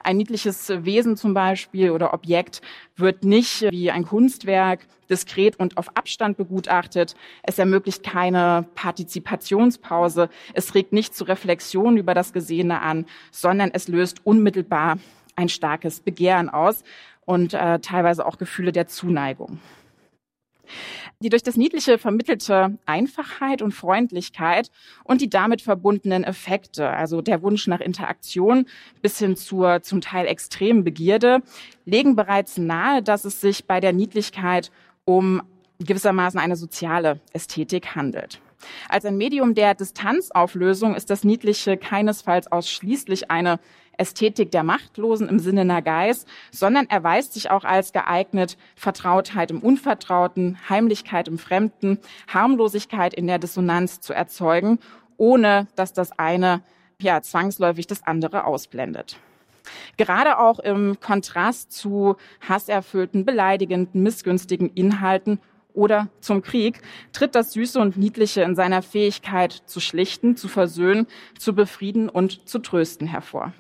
[0.04, 2.62] Ein niedliches Wesen zum Beispiel oder Objekt
[2.98, 7.16] wird nicht wie ein Kunstwerk diskret und auf Abstand begutachtet.
[7.44, 10.30] Es ermöglicht keine Partizipationspause.
[10.54, 14.98] Es regt nicht zu Reflexion über das Gesehene an, sondern es löst unmittelbar
[15.36, 16.84] ein starkes Begehren aus
[17.26, 19.60] und äh, teilweise auch Gefühle der Zuneigung.
[21.22, 24.72] Die durch das Niedliche vermittelte Einfachheit und Freundlichkeit
[25.04, 28.66] und die damit verbundenen Effekte, also der Wunsch nach Interaktion
[29.02, 31.44] bis hin zur zum Teil extremen Begierde,
[31.86, 34.72] legen bereits nahe, dass es sich bei der Niedlichkeit
[35.06, 35.42] um
[35.80, 38.40] gewissermaßen eine soziale Ästhetik handelt.
[38.90, 43.60] Als ein Medium der Distanzauflösung ist das Niedliche keinesfalls ausschließlich eine
[44.02, 50.58] Ästhetik der Machtlosen im Sinne Nagais, sondern erweist sich auch als geeignet, Vertrautheit im Unvertrauten,
[50.70, 54.80] Heimlichkeit im Fremden, Harmlosigkeit in der Dissonanz zu erzeugen,
[55.18, 56.64] ohne dass das eine
[57.00, 59.18] ja zwangsläufig das andere ausblendet.
[59.98, 62.16] Gerade auch im Kontrast zu
[62.48, 65.40] hasserfüllten, beleidigenden, missgünstigen Inhalten
[65.74, 66.82] oder zum Krieg,
[67.14, 71.06] tritt das Süße und Niedliche in seiner Fähigkeit zu schlichten, zu versöhnen,
[71.38, 73.54] zu befrieden und zu trösten hervor.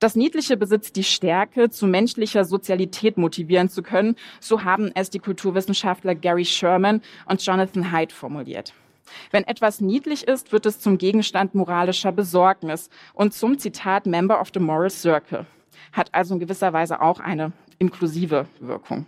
[0.00, 4.16] Das Niedliche besitzt die Stärke, zu menschlicher Sozialität motivieren zu können.
[4.40, 8.74] So haben es die Kulturwissenschaftler Gary Sherman und Jonathan Haidt formuliert.
[9.30, 14.50] Wenn etwas niedlich ist, wird es zum Gegenstand moralischer Besorgnis und zum Zitat Member of
[14.52, 15.46] the Moral Circle.
[15.92, 19.06] Hat also in gewisser Weise auch eine inklusive Wirkung.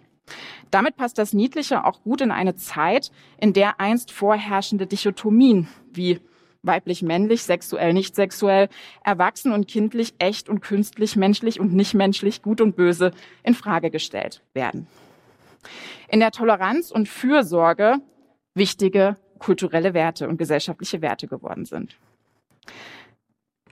[0.71, 6.21] Damit passt das Niedliche auch gut in eine Zeit, in der einst vorherrschende Dichotomien wie
[6.67, 8.69] weiblich-männlich, sexuell, nicht sexuell,
[9.05, 13.91] erwachsen und kindlich, echt und künstlich, menschlich und nicht menschlich, gut und böse in Frage
[13.91, 14.87] gestellt werden.
[16.09, 17.97] In der Toleranz und Fürsorge
[18.55, 21.97] wichtige kulturelle Werte und gesellschaftliche Werte geworden sind.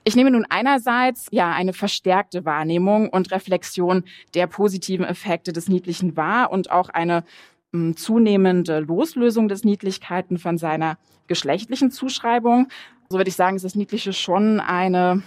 [0.07, 4.03] Ich nehme nun einerseits ja eine verstärkte Wahrnehmung und Reflexion
[4.35, 7.23] der positiven Effekte des Niedlichen wahr und auch eine
[7.95, 12.67] zunehmende Loslösung des Niedlichkeiten von seiner geschlechtlichen Zuschreibung.
[13.09, 15.23] So würde ich sagen, ist das Niedliche schon eine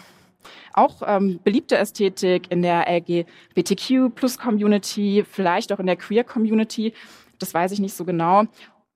[0.72, 6.94] auch ähm, beliebte Ästhetik in der LGBTQ-Plus-Community, vielleicht auch in der Queer-Community.
[7.38, 8.44] Das weiß ich nicht so genau.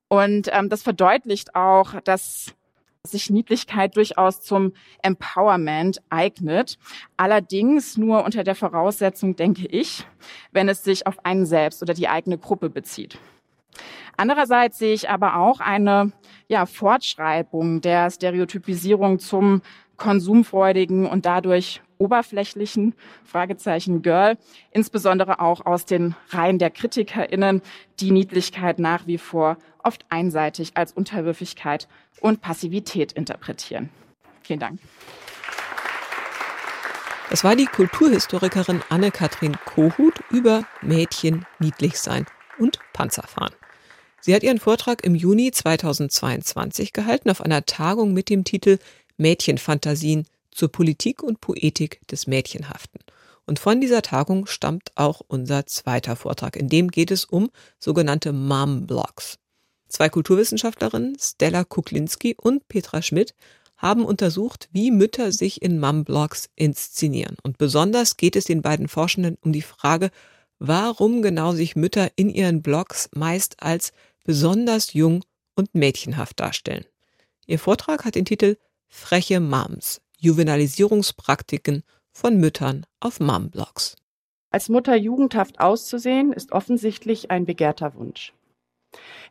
[0.08, 2.54] Und ähm, das verdeutlicht auch, dass
[3.04, 6.78] sich Niedlichkeit durchaus zum Empowerment eignet.
[7.16, 10.06] Allerdings nur unter der Voraussetzung, denke ich,
[10.52, 13.18] wenn es sich auf einen selbst oder die eigene Gruppe bezieht.
[14.16, 16.12] Andererseits sehe ich aber auch eine
[16.48, 19.62] ja, Fortschreibung der Stereotypisierung zum
[19.96, 24.37] konsumfreudigen und dadurch oberflächlichen Fragezeichen Girl,
[24.72, 27.62] insbesondere auch aus den Reihen der KritikerInnen,
[28.00, 31.88] die Niedlichkeit nach wie vor oft einseitig als Unterwürfigkeit
[32.20, 33.90] und Passivität interpretieren.
[34.42, 34.80] Vielen Dank.
[37.30, 42.26] Das war die Kulturhistorikerin Anne-Kathrin Kohut über Mädchen niedlich sein
[42.58, 43.54] und Panzerfahren.
[44.24, 48.78] Sie hat ihren Vortrag im Juni 2022 gehalten auf einer Tagung mit dem Titel
[49.16, 53.00] Mädchenfantasien zur Politik und Poetik des Mädchenhaften.
[53.46, 56.54] Und von dieser Tagung stammt auch unser zweiter Vortrag.
[56.54, 59.38] In dem geht es um sogenannte Mom-Blogs.
[59.88, 63.35] Zwei Kulturwissenschaftlerinnen, Stella Kuklinski und Petra Schmidt,
[63.76, 67.37] haben untersucht, wie Mütter sich in Mom-Blogs inszenieren.
[67.42, 70.12] Und besonders geht es den beiden Forschenden um die Frage,
[70.61, 73.92] warum genau sich Mütter in ihren Blogs meist als
[74.24, 76.85] besonders jung und mädchenhaft darstellen.
[77.46, 78.56] Ihr Vortrag hat den Titel
[78.88, 83.96] Freche Moms, Juvenalisierungspraktiken von Müttern auf Mom-Blogs.
[84.50, 88.35] Als Mutter jugendhaft auszusehen, ist offensichtlich ein begehrter Wunsch.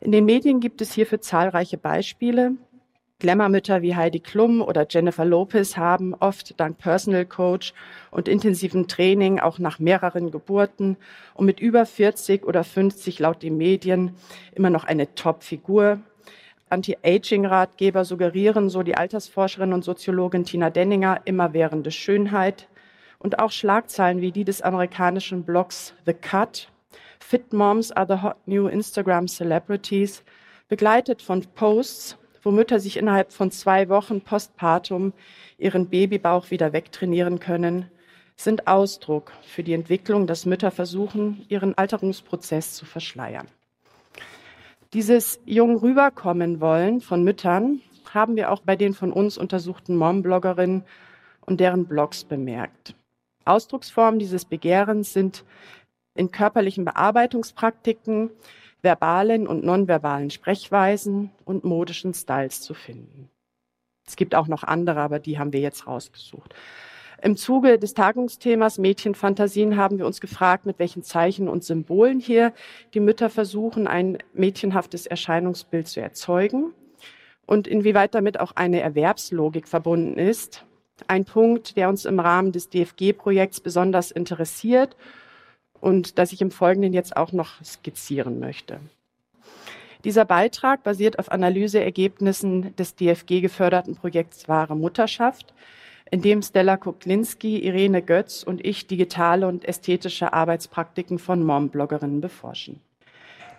[0.00, 2.56] In den Medien gibt es hierfür zahlreiche Beispiele.
[3.22, 7.72] Glamour-Mütter wie Heidi Klum oder Jennifer Lopez haben oft dank Personal Coach
[8.10, 10.96] und intensivem Training auch nach mehreren Geburten
[11.34, 14.16] und mit über 40 oder 50 laut den Medien
[14.56, 16.00] immer noch eine Top-Figur,
[16.68, 22.66] Anti-Aging-Ratgeber suggerieren, so die Altersforscherin und Soziologin Tina Denninger, immerwährende Schönheit.
[23.20, 26.66] Und auch Schlagzeilen wie die des amerikanischen Blogs The Cut,
[27.20, 30.24] Fit Moms are the hot new Instagram Celebrities,
[30.68, 35.12] begleitet von Posts, wo Mütter sich innerhalb von zwei Wochen postpartum
[35.58, 37.86] ihren Babybauch wieder wegtrainieren können,
[38.36, 43.46] sind Ausdruck für die Entwicklung, dass Mütter versuchen, ihren Alterungsprozess zu verschleiern.
[44.92, 47.80] Dieses jung rüberkommen wollen von Müttern
[48.12, 50.84] haben wir auch bei den von uns untersuchten Mom-Bloggerinnen
[51.46, 52.94] und deren Blogs bemerkt.
[53.44, 55.44] Ausdrucksformen dieses Begehrens sind
[56.14, 58.30] in körperlichen Bearbeitungspraktiken,
[58.82, 63.30] verbalen und nonverbalen Sprechweisen und modischen Styles zu finden.
[64.06, 66.54] Es gibt auch noch andere, aber die haben wir jetzt rausgesucht.
[67.22, 72.52] Im Zuge des Tagungsthemas Mädchenfantasien haben wir uns gefragt, mit welchen Zeichen und Symbolen hier
[72.94, 76.74] die Mütter versuchen, ein mädchenhaftes Erscheinungsbild zu erzeugen
[77.46, 80.64] und inwieweit damit auch eine Erwerbslogik verbunden ist.
[81.06, 84.96] Ein Punkt, der uns im Rahmen des DFG-Projekts besonders interessiert
[85.82, 88.80] und das ich im Folgenden jetzt auch noch skizzieren möchte.
[90.04, 95.52] Dieser Beitrag basiert auf Analyseergebnissen des DFG geförderten Projekts Wahre Mutterschaft,
[96.10, 102.80] in dem Stella Kuklinski, Irene Götz und ich digitale und ästhetische Arbeitspraktiken von Mom-Bloggerinnen beforschen.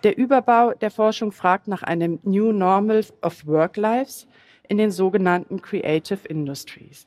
[0.02, 4.26] Der Überbau der Forschung fragt nach einem New Normal of Work Lives
[4.68, 7.06] in den sogenannten Creative Industries,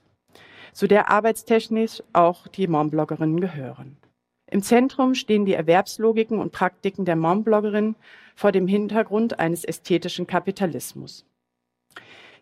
[0.73, 3.97] zu der arbeitstechnisch auch die Mom-Bloggerinnen gehören.
[4.49, 7.95] Im Zentrum stehen die Erwerbslogiken und Praktiken der Mom-Bloggerin
[8.35, 11.25] vor dem Hintergrund eines ästhetischen Kapitalismus.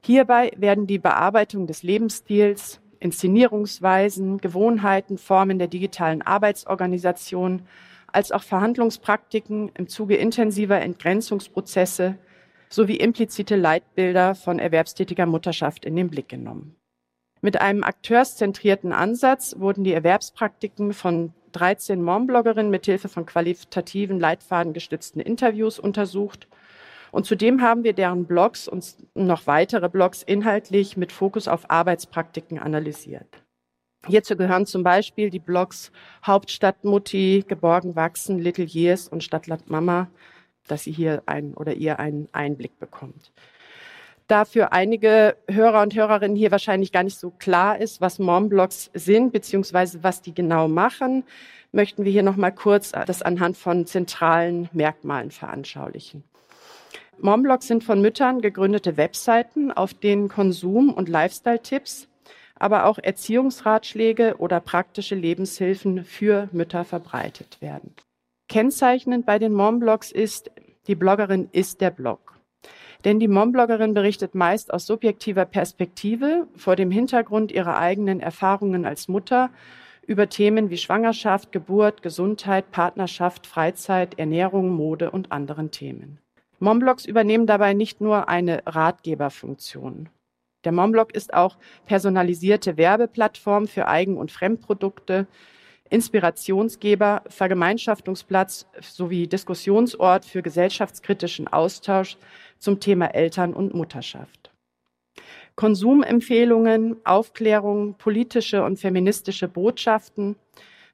[0.02, 7.64] Hierbei werden die Bearbeitung des Lebensstils, Inszenierungsweisen, Gewohnheiten, Formen der digitalen Arbeitsorganisation
[8.08, 12.18] als auch Verhandlungspraktiken im Zuge intensiver Entgrenzungsprozesse
[12.70, 16.76] sowie implizite Leitbilder von erwerbstätiger Mutterschaft in den Blick genommen.
[17.42, 25.80] Mit einem akteurszentrierten Ansatz wurden die Erwerbspraktiken von 13 Mom-Bloggerinnen mithilfe von qualitativen, leitfadengestützten Interviews
[25.80, 26.48] untersucht
[27.16, 32.60] und zudem haben wir deren Blogs und noch weitere Blogs inhaltlich mit Fokus auf Arbeitspraktiken
[32.60, 33.42] analysiert.
[34.06, 35.94] Hierzu gehören zum Beispiel die Blogs
[36.26, 40.10] Hauptstadt Mutti, Geborgen wachsen, Little Years und Stadtland Mama,
[40.68, 43.32] dass sie hier ein oder ihr einen Einblick bekommt.
[44.28, 48.90] Da für einige Hörer und Hörerinnen hier wahrscheinlich gar nicht so klar ist, was Mom-Blogs
[48.94, 51.24] sind, beziehungsweise was die genau machen,
[51.72, 56.24] möchten wir hier nochmal kurz das anhand von zentralen Merkmalen veranschaulichen.
[57.20, 62.08] Momblogs sind von Müttern gegründete Webseiten, auf denen Konsum- und Lifestyle-Tipps,
[62.56, 67.94] aber auch Erziehungsratschläge oder praktische Lebenshilfen für Mütter verbreitet werden.
[68.50, 70.52] Kennzeichnend bei den Momblogs ist,
[70.88, 72.35] die Bloggerin ist der Blog.
[73.06, 79.08] Denn die Mombloggerin berichtet meist aus subjektiver Perspektive vor dem Hintergrund ihrer eigenen Erfahrungen als
[79.08, 79.52] Mutter
[80.08, 86.18] über Themen wie Schwangerschaft, Geburt, Gesundheit, Partnerschaft, Freizeit, Ernährung, Mode und anderen Themen.
[86.60, 90.10] Momblogs übernehmen dabei nicht nur eine Ratgeberfunktion.
[90.64, 95.28] Der Momblog ist auch personalisierte Werbeplattform für Eigen- und Fremdprodukte,
[95.92, 102.18] Inspirationsgeber, Vergemeinschaftungsplatz sowie Diskussionsort für gesellschaftskritischen Austausch
[102.60, 104.52] zum Thema Eltern und Mutterschaft.
[105.56, 110.36] Konsumempfehlungen, Aufklärung, politische und feministische Botschaften,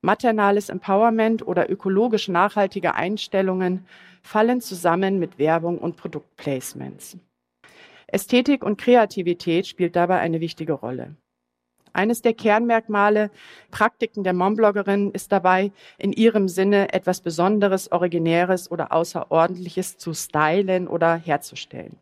[0.02, 3.86] maternales Empowerment oder ökologisch nachhaltige Einstellungen
[4.22, 7.18] fallen zusammen mit Werbung und Produktplacements.
[8.08, 11.16] Ästhetik und Kreativität spielt dabei eine wichtige Rolle.
[11.94, 13.32] Eines der Kernmerkmale,
[13.70, 20.88] Praktiken der Mombloggerin ist dabei, in ihrem Sinne etwas Besonderes, Originäres oder Außerordentliches zu stylen
[20.88, 21.98] oder herzustellen.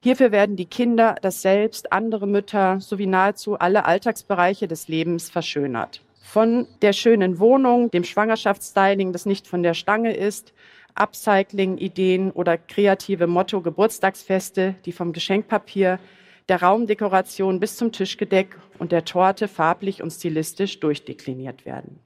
[0.00, 6.02] Hierfür werden die Kinder, das Selbst, andere Mütter sowie nahezu alle Alltagsbereiche des Lebens verschönert.
[6.20, 10.52] Von der schönen Wohnung, dem Schwangerschaftsstyling, das nicht von der Stange ist,
[10.94, 15.98] Upcycling-Ideen oder kreative Motto-Geburtstagsfeste, die vom Geschenkpapier
[16.48, 22.00] der Raumdekoration bis zum Tischgedeck und der Torte farblich und stilistisch durchdekliniert werden.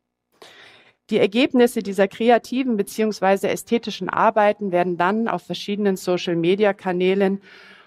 [1.10, 3.48] Die Ergebnisse dieser kreativen bzw.
[3.48, 7.40] ästhetischen Arbeiten werden dann auf verschiedenen Social-Media-Kanälen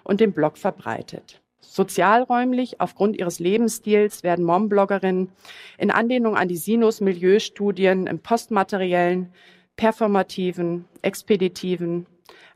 [0.04, 1.42] und dem Blog verbreitet.
[1.60, 5.30] Sozialräumlich, aufgrund ihres Lebensstils, werden Mom-Bloggerinnen
[5.78, 9.32] in Anlehnung an die Sinus-Milieustudien im postmateriellen,
[9.76, 12.08] performativen, expeditiven,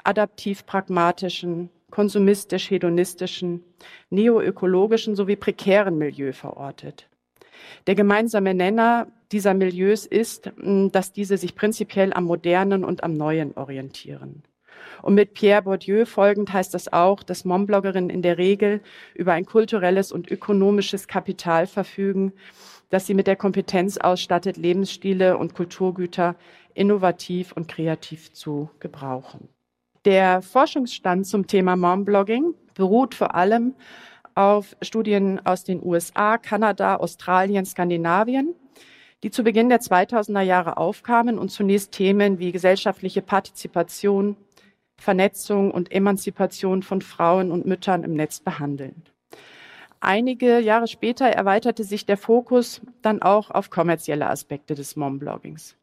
[0.04, 3.64] adaptiv-pragmatischen, konsumistisch-hedonistischen,
[4.10, 7.08] neoökologischen sowie prekären Milieu verortet.
[7.88, 13.56] Der gemeinsame Nenner dieser Milieus ist, dass diese sich prinzipiell am Modernen und am Neuen
[13.56, 14.44] orientieren.
[15.04, 18.82] Und mit Pierre Bourdieu folgend heißt das auch, dass Mombloggerinnen in der Regel
[19.14, 22.34] über ein kulturelles und ökonomisches Kapital verfügen,
[22.90, 26.36] das sie mit der Kompetenz ausstattet, Lebensstile und Kulturgüter
[26.74, 29.48] innovativ und kreativ zu gebrauchen.
[30.06, 33.74] Der Forschungsstand zum Thema Momblogging beruht vor allem
[34.36, 38.54] auf Studien aus den USA, Kanada, Australien, Skandinavien,
[39.24, 44.38] die zu Beginn der 2000er Jahre aufkamen und zunächst Themen wie gesellschaftliche Partizipation,
[44.96, 49.02] Vernetzung und Emanzipation von Frauen und Müttern im Netz behandeln.
[50.02, 55.76] Einige Jahre später erweiterte sich der Fokus dann auch auf kommerzielle Aspekte des Mombloggings.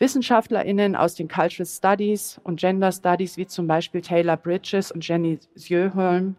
[0.00, 5.38] WissenschaftlerInnen aus den Cultural Studies und Gender Studies, wie zum Beispiel Taylor Bridges und Jenny
[5.54, 6.36] Sjöholm,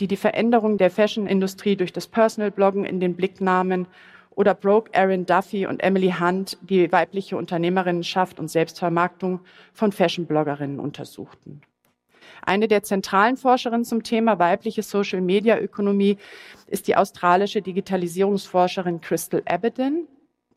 [0.00, 3.86] die die Veränderung der Fashion-Industrie durch das Personal Bloggen in den Blick nahmen,
[4.34, 9.40] oder Brooke Erin Duffy und Emily Hunt, die weibliche Unternehmerinnenschaft und Selbstvermarktung
[9.74, 11.60] von Fashion-Bloggerinnen untersuchten.
[12.40, 16.16] Eine der zentralen Forscherinnen zum Thema weibliche Social-Media-Ökonomie
[16.66, 20.08] ist die australische Digitalisierungsforscherin Crystal die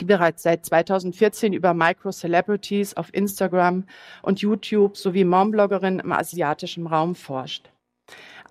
[0.04, 3.86] bereits seit 2014 über Micro-Celebrities auf Instagram
[4.22, 7.70] und YouTube sowie Mom-Bloggerin im asiatischen Raum forscht.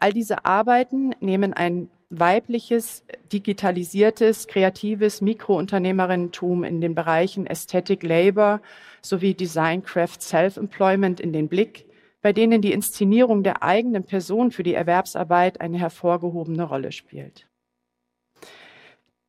[0.01, 8.61] All diese Arbeiten nehmen ein weibliches, digitalisiertes, kreatives Mikrounternehmerinnentum in den Bereichen Aesthetic Labor
[9.03, 11.87] sowie Design Craft Self-Employment in den Blick,
[12.23, 17.47] bei denen die Inszenierung der eigenen Person für die Erwerbsarbeit eine hervorgehobene Rolle spielt.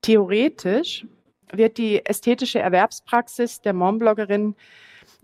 [0.02, 1.06] Theoretisch
[1.52, 4.56] wird die ästhetische Erwerbspraxis der Mombloggerin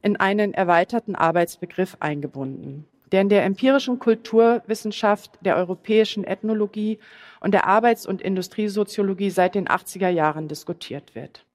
[0.02, 7.00] in einen erweiterten Arbeitsbegriff eingebunden, der in der empirischen Kulturwissenschaft, der europäischen Ethnologie
[7.40, 11.46] und der Arbeits- und Industriesoziologie seit den 80er Jahren diskutiert wird.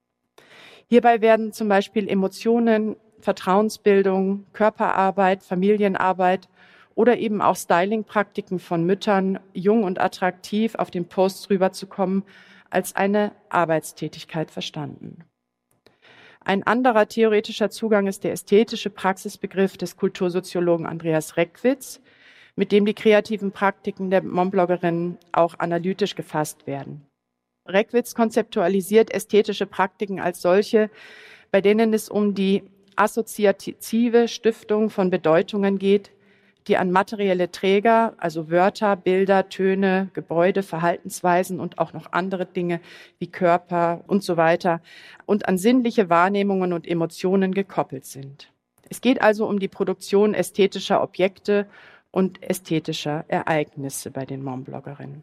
[0.89, 6.49] Hierbei werden zum Beispiel Emotionen, Vertrauensbildung, Körperarbeit, Familienarbeit
[6.95, 12.25] oder eben auch Stylingpraktiken von Müttern, jung und attraktiv auf den Posts rüberzukommen,
[12.71, 15.25] als eine Arbeitstätigkeit verstanden.
[16.41, 22.01] Ein anderer theoretischer Zugang ist der ästhetische Praxisbegriff des Kultursoziologen Andreas Reckwitz,
[22.55, 27.05] mit dem die kreativen Praktiken der Mombloggerin auch analytisch gefasst werden.
[27.67, 30.89] Reckwitz konzeptualisiert ästhetische Praktiken als solche,
[31.51, 32.63] bei denen es um die
[32.95, 36.13] assoziative Stiftung von Bedeutungen geht,
[36.69, 42.81] die an materielle Träger, also Wörter, Bilder, Töne, Gebäude, Verhaltensweisen und auch noch andere Dinge
[43.19, 44.81] wie Körper und so weiter
[45.27, 48.53] und an sinnliche Wahrnehmungen und Emotionen gekoppelt sind.
[48.89, 51.67] Es geht also um die Produktion ästhetischer Objekte
[52.11, 55.23] und ästhetischer Ereignisse bei den Mombloggerinnen.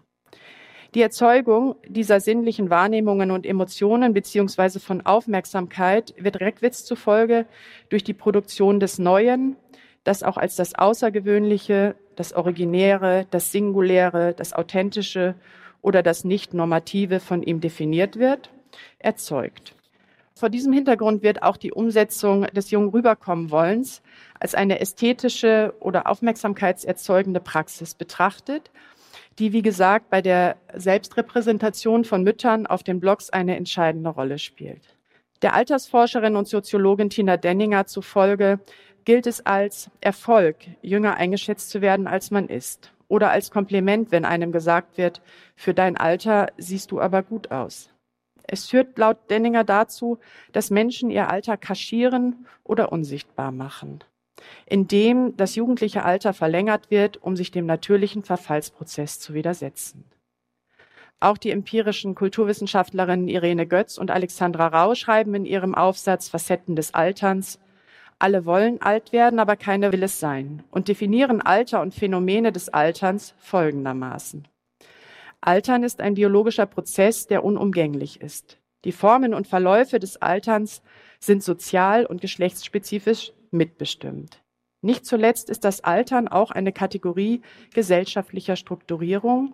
[0.94, 7.48] Die Erzeugung dieser sinnlichen Wahrnehmungen und Emotionen beziehungsweise von Aufmerksamkeit wird Reckwitz zufolge
[7.89, 9.56] durch die Produktion des Neuen,
[10.04, 15.36] das auch als das Außergewöhnliche, das Originäre, das Singuläre, das Authentische
[15.82, 18.49] oder das Nicht-Normative von ihm definiert wird,
[18.99, 19.76] erzeugt.
[20.36, 24.01] Vor diesem Hintergrund wird auch die Umsetzung des jungen Rüberkommen-Wollens
[24.39, 28.72] als eine ästhetische oder aufmerksamkeitserzeugende Praxis betrachtet,
[29.39, 34.95] die, wie gesagt, bei der Selbstrepräsentation von Müttern auf den Blogs eine entscheidende Rolle spielt.
[35.43, 38.60] Der Altersforscherin und Soziologin Tina Denninger zufolge
[39.06, 42.93] gilt es als Erfolg, jünger eingeschätzt zu werden, als man ist.
[43.08, 45.22] Oder als Kompliment, wenn einem gesagt wird,
[45.56, 47.89] für dein Alter siehst du aber gut aus.
[48.45, 50.20] Es führt laut Denninger dazu,
[50.51, 54.04] dass Menschen ihr Alter kaschieren oder unsichtbar machen,
[54.66, 60.06] indem das jugendliche Alter verlängert wird, um sich dem natürlichen Verfallsprozess zu widersetzen.
[61.20, 66.93] Auch die empirischen Kulturwissenschaftlerinnen Irene Götz und Alexandra Rau schreiben in ihrem Aufsatz Facetten des
[66.93, 67.60] Alterns,
[68.24, 72.69] alle wollen alt werden, aber keiner will es sein und definieren Alter und Phänomene des
[72.69, 74.47] Alterns folgendermaßen.
[75.41, 78.59] Altern ist ein biologischer Prozess, der unumgänglich ist.
[78.86, 80.82] Die Formen und Verläufe des Alterns
[81.19, 84.41] sind sozial und geschlechtsspezifisch mitbestimmt.
[84.82, 87.41] Nicht zuletzt ist das Altern auch eine Kategorie
[87.74, 89.53] gesellschaftlicher Strukturierung,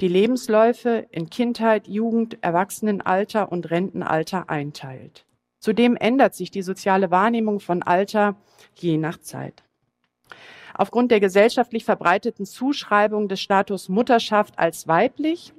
[0.00, 5.26] die Lebensläufe in Kindheit, Jugend, Erwachsenenalter und Rentenalter einteilt.
[5.64, 8.36] Zudem ändert sich die soziale Wahrnehmung von Alter
[8.74, 9.64] je nach Zeit.
[10.74, 15.54] Aufgrund der gesellschaftlich verbreiteten Zuschreibung des Status Mutterschaft als weiblich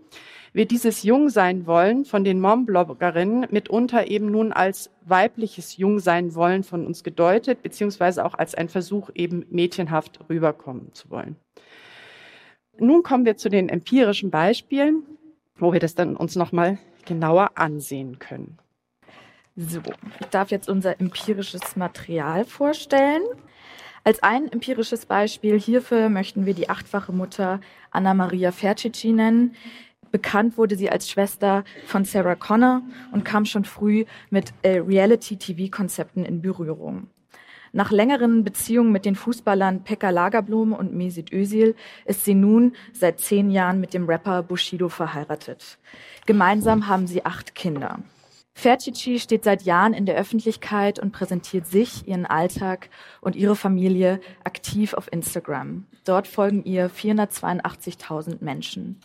[0.53, 6.85] wird dieses Jungsein wollen von den Mom-Bloggerinnen mitunter eben nun als weibliches Jungsein wollen von
[6.85, 11.35] uns gedeutet, beziehungsweise auch als ein Versuch, eben mädchenhaft rüberkommen zu wollen.
[12.77, 15.01] Nun kommen wir zu den empirischen Beispielen,
[15.57, 18.59] wo wir das dann uns nochmal genauer ansehen können.
[19.57, 19.81] So,
[20.19, 23.21] ich darf jetzt unser empirisches Material vorstellen.
[24.03, 29.55] Als ein empirisches Beispiel hierfür möchten wir die achtfache Mutter Anna Maria Fercici nennen.
[30.11, 32.81] Bekannt wurde sie als Schwester von Sarah Connor
[33.13, 37.07] und kam schon früh mit äh, Reality-TV-Konzepten in Berührung.
[37.71, 43.21] Nach längeren Beziehungen mit den Fußballern Pekka Lagerblom und Mesut Özil ist sie nun seit
[43.21, 45.77] zehn Jahren mit dem Rapper Bushido verheiratet.
[46.25, 47.99] Gemeinsam haben sie acht Kinder.
[48.57, 52.89] Fercici steht seit Jahren in der Öffentlichkeit und präsentiert sich, ihren Alltag
[53.19, 55.85] und ihre Familie aktiv auf Instagram.
[56.05, 59.01] Dort folgen ihr 482.000 Menschen.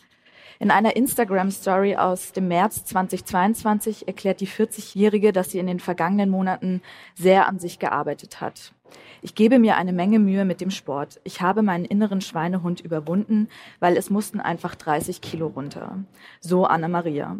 [0.61, 6.31] In einer Instagram-Story aus dem März 2022 erklärt die 40-Jährige, dass sie in den vergangenen
[6.31, 6.81] Monaten
[7.15, 8.73] sehr an sich gearbeitet hat.
[9.21, 11.21] Ich gebe mir eine Menge Mühe mit dem Sport.
[11.25, 13.49] Ich habe meinen inneren Schweinehund überwunden,
[13.81, 15.99] weil es mussten einfach 30 Kilo runter.
[16.41, 17.37] So Anna Maria.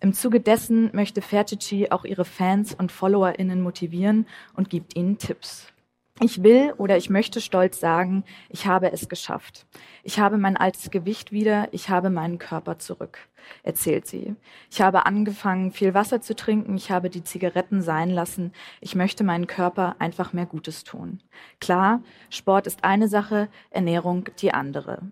[0.00, 5.72] Im Zuge dessen möchte Fertici auch ihre Fans und FollowerInnen motivieren und gibt ihnen Tipps.
[6.20, 9.66] Ich will oder ich möchte stolz sagen, ich habe es geschafft.
[10.02, 13.18] Ich habe mein altes Gewicht wieder, ich habe meinen Körper zurück,
[13.62, 14.34] erzählt sie.
[14.70, 19.24] Ich habe angefangen, viel Wasser zu trinken, ich habe die Zigaretten sein lassen, ich möchte
[19.24, 21.22] meinen Körper einfach mehr Gutes tun.
[21.60, 25.02] Klar, Sport ist eine Sache, Ernährung die andere.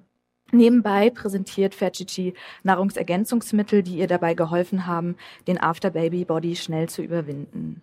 [0.55, 2.33] Nebenbei präsentiert Ferchichi
[2.63, 5.17] Nahrungsergänzungsmittel, die ihr dabei geholfen haben,
[5.49, 7.83] den After-Baby-Body schnell zu überwinden.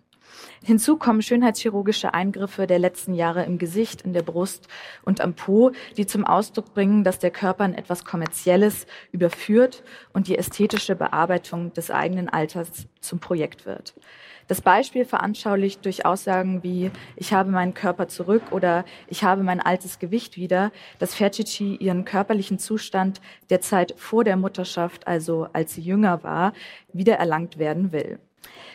[0.64, 4.68] Hinzu kommen schönheitschirurgische Eingriffe der letzten Jahre im Gesicht, in der Brust
[5.04, 10.28] und am Po, die zum Ausdruck bringen, dass der Körper in etwas Kommerzielles überführt und
[10.28, 13.92] die ästhetische Bearbeitung des eigenen Alters zum Projekt wird.
[14.52, 19.60] Das Beispiel veranschaulicht durch Aussagen wie ich habe meinen Körper zurück oder ich habe mein
[19.60, 25.72] altes Gewicht wieder, dass Fercici ihren körperlichen Zustand der Zeit vor der Mutterschaft, also als
[25.72, 26.52] sie jünger war,
[26.92, 28.18] wiedererlangt werden will.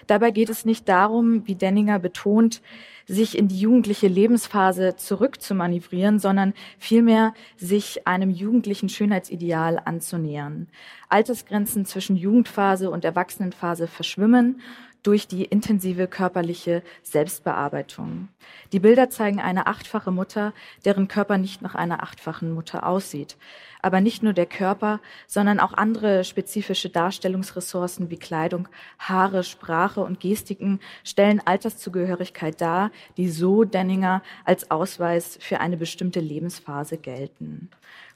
[0.07, 2.63] Dabei geht es nicht darum, wie Denninger betont,
[3.05, 10.67] sich in die jugendliche Lebensphase zurückzumanövrieren, sondern vielmehr sich einem jugendlichen Schönheitsideal anzunähern.
[11.07, 14.61] Altersgrenzen zwischen Jugendphase und Erwachsenenphase verschwimmen
[15.07, 18.27] durch die intensive körperliche Selbstbearbeitung.
[18.73, 20.53] Die Bilder zeigen eine achtfache Mutter,
[20.83, 23.37] deren Körper nicht nach einer achtfachen Mutter aussieht.
[23.81, 28.67] Aber nicht nur der Körper, sondern auch andere spezifische Darstellungsressourcen wie Kleidung,
[28.99, 36.19] Haare, Sprache und Gestiken stellen Alterszugehörigkeit dar, die so Denninger als Ausweis für eine bestimmte
[36.19, 37.69] Lebensphase gelten.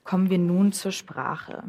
[0.03, 1.63] Kommen wir nun zur Sprache.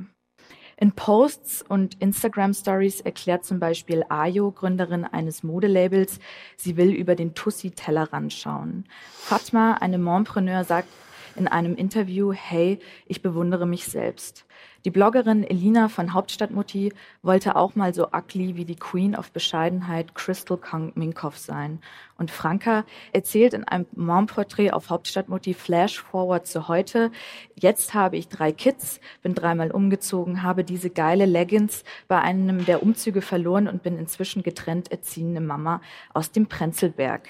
[0.82, 6.18] In Posts und Instagram Stories erklärt zum Beispiel Ayo, Gründerin eines Modelabels,
[6.56, 8.86] sie will über den Tussi-Tellerrand schauen.
[9.12, 10.88] Fatma, eine Mompreneur, sagt
[11.36, 14.44] in einem Interview, hey, ich bewundere mich selbst.
[14.84, 20.16] Die Bloggerin Elina von Hauptstadtmutti wollte auch mal so ugly wie die Queen of Bescheidenheit
[20.16, 21.78] Crystal Kong Minkoff sein.
[22.18, 27.12] Und Franka erzählt in einem Mom-Porträt auf Hauptstadtmutti Flash Forward zu heute.
[27.54, 32.82] Jetzt habe ich drei Kids, bin dreimal umgezogen, habe diese geile Leggings bei einem der
[32.82, 35.80] Umzüge verloren und bin inzwischen getrennt erziehende Mama
[36.12, 37.28] aus dem Prenzlberg.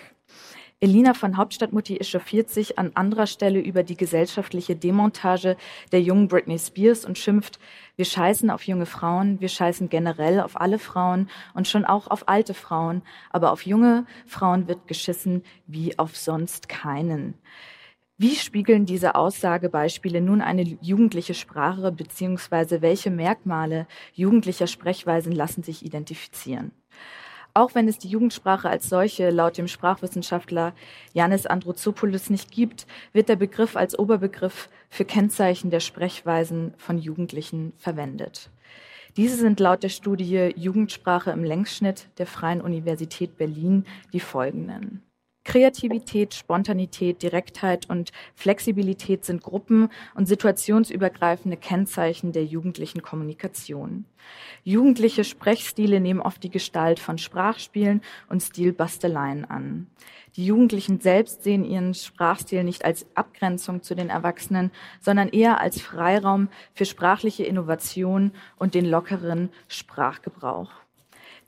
[0.83, 5.57] Elina von Hauptstadtmutti echauffiert sich an anderer Stelle über die gesellschaftliche Demontage
[5.93, 7.61] der jungen Britney Spears und schimpft,
[7.95, 12.29] wir scheißen auf junge Frauen, wir scheißen generell auf alle Frauen und schon auch auf
[12.29, 17.35] alte Frauen, aber auf junge Frauen wird geschissen wie auf sonst keinen.
[18.19, 25.85] Wie spiegeln diese Aussagebeispiele nun eine jugendliche Sprache beziehungsweise welche Merkmale jugendlicher Sprechweisen lassen sich
[25.85, 26.73] identifizieren?
[27.55, 30.73] Auch wenn es die Jugendsprache als solche laut dem Sprachwissenschaftler
[31.13, 37.75] Yannis Androzopoulos nicht gibt, wird der Begriff als Oberbegriff für Kennzeichen der Sprechweisen von Jugendlichen
[37.77, 38.51] verwendet.
[39.19, 43.85] Diese sind laut der Studie Jugendsprache im Längsschnitt der Freien Universität Berlin
[44.15, 45.03] die folgenden.
[45.45, 54.05] Kreativität, Spontanität, Direktheit und Flexibilität sind gruppen- und situationsübergreifende Kennzeichen der jugendlichen Kommunikation.
[54.63, 59.89] Jugendliche Sprechstile nehmen oft die Gestalt von Sprachspielen und Stilbasteleien an.
[60.37, 64.71] Die Jugendlichen selbst sehen ihren Sprachstil nicht als Abgrenzung zu den Erwachsenen,
[65.01, 70.71] sondern eher als Freiraum für sprachliche Innovation und den lockeren Sprachgebrauch.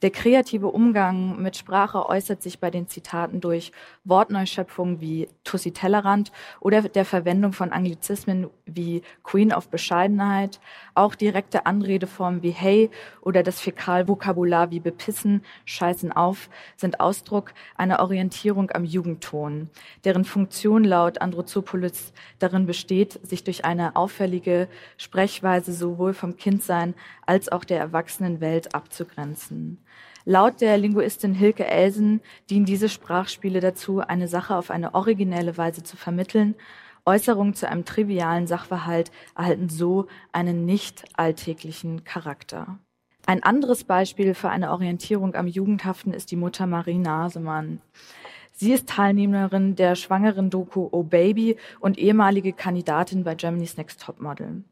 [0.05, 3.73] Der kreative Umgang mit Sprache äußert sich bei den Zitaten durch
[4.05, 6.31] Wortneuschöpfungen wie Tussi Tellerrand
[6.61, 10.61] oder der Verwendung von Anglizismen wie Queen of Bescheidenheit,
[10.95, 12.91] auch direkte Anredeformen wie hey
[13.23, 19.71] oder das Fäkalvokabular wie bepissen, scheißen auf sind Ausdruck einer Orientierung am Jugendton,
[20.05, 26.93] deren Funktion laut Androzopoulos darin besteht, sich durch eine auffällige Sprechweise sowohl vom Kindsein
[27.25, 29.79] als auch der Erwachsenenwelt abzugrenzen.
[30.27, 35.83] Laut der Linguistin Hilke Elsen dienen diese Sprachspiele dazu, eine Sache auf eine originelle Weise
[35.83, 36.55] zu vermitteln.
[37.05, 42.79] Äußerungen zu einem trivialen Sachverhalt erhalten so einen nicht alltäglichen Charakter.
[43.27, 47.83] Ein anderes Beispiel für eine Orientierung am Jugendhaften ist die Mutter Marie Nasemann.
[48.53, 54.64] Sie ist Teilnehmerin der schwangeren Doku Oh Baby und ehemalige Kandidatin bei Germany's Next Topmodel.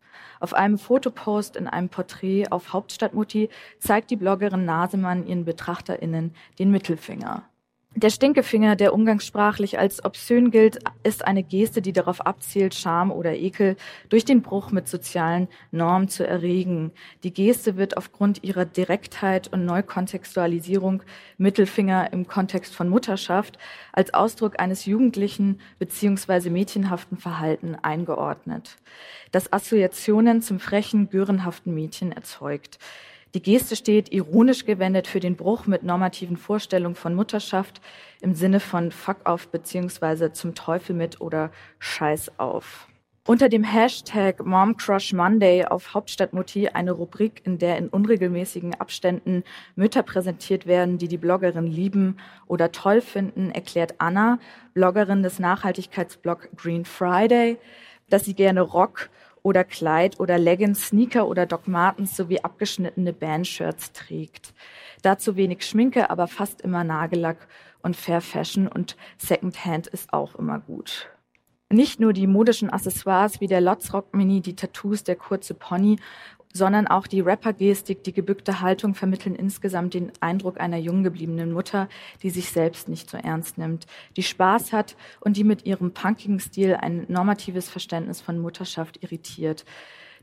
[0.43, 6.72] Auf einem Fotopost in einem Porträt auf Hauptstadtmutti zeigt die Bloggerin Nasemann ihren BetrachterInnen den
[6.72, 7.45] Mittelfinger.
[7.95, 13.34] Der Stinkefinger, der umgangssprachlich als obszön gilt, ist eine Geste, die darauf abzielt, Scham oder
[13.34, 13.76] Ekel
[14.09, 16.93] durch den Bruch mit sozialen Normen zu erregen.
[17.22, 21.03] Die Geste wird aufgrund ihrer Direktheit und Neukontextualisierung
[21.36, 23.59] Mittelfinger im Kontext von Mutterschaft
[23.93, 26.49] als Ausdruck eines jugendlichen bzw.
[26.49, 28.78] mädchenhaften Verhalten eingeordnet,
[29.32, 32.78] das Assoziationen zum frechen, görenhaften Mädchen erzeugt.
[33.35, 37.80] Die Geste steht ironisch gewendet für den Bruch mit normativen Vorstellungen von Mutterschaft
[38.20, 42.89] im Sinne von Fuck off beziehungsweise zum Teufel mit oder Scheiß auf.
[43.26, 49.45] Unter dem Hashtag Mom Crush Monday auf Hauptstadtmutti eine Rubrik, in der in unregelmäßigen Abständen
[49.76, 52.18] Mütter präsentiert werden, die die Bloggerin lieben
[52.49, 54.41] oder toll finden, erklärt Anna,
[54.74, 57.57] Bloggerin des Nachhaltigkeitsblog Green Friday,
[58.11, 59.09] dass sie gerne Rock
[59.43, 64.55] oder Kleid oder Leggings, Sneaker oder Doc Martens sowie abgeschnittene Bandshirts trägt.
[65.03, 67.49] Dazu wenig Schminke, aber fast immer Nagellack
[67.82, 71.11] und Fair Fashion und Secondhand ist auch immer gut.
[71.70, 75.99] Nicht nur die modischen Accessoires wie der Lotzrock Mini, die Tattoos, der kurze Pony
[76.53, 81.88] sondern auch die Rapper-Gestik, die gebückte Haltung vermitteln insgesamt den Eindruck einer jung gebliebenen Mutter,
[82.22, 83.86] die sich selbst nicht so ernst nimmt,
[84.16, 89.64] die Spaß hat und die mit ihrem punkigen Stil ein normatives Verständnis von Mutterschaft irritiert.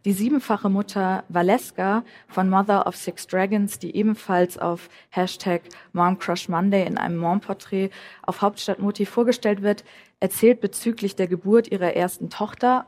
[0.05, 6.47] Die siebenfache Mutter Valeska von Mother of Six Dragons, die ebenfalls auf Hashtag Mom Crush
[6.47, 7.89] Monday in einem Mom-Porträt
[8.21, 9.83] auf Hauptstadtmutti vorgestellt wird,
[10.21, 12.85] erzählt bezüglich der Geburt ihrer ersten Tochter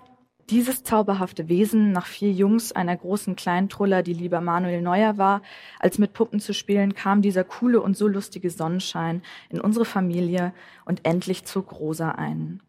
[0.49, 5.41] dieses zauberhafte Wesen, nach vier Jungs, einer großen Kleintruller, die lieber Manuel Neuer war,
[5.79, 10.53] als mit Puppen zu spielen, kam dieser coole und so lustige Sonnenschein in unsere Familie
[10.85, 12.61] und endlich zog Rosa ein.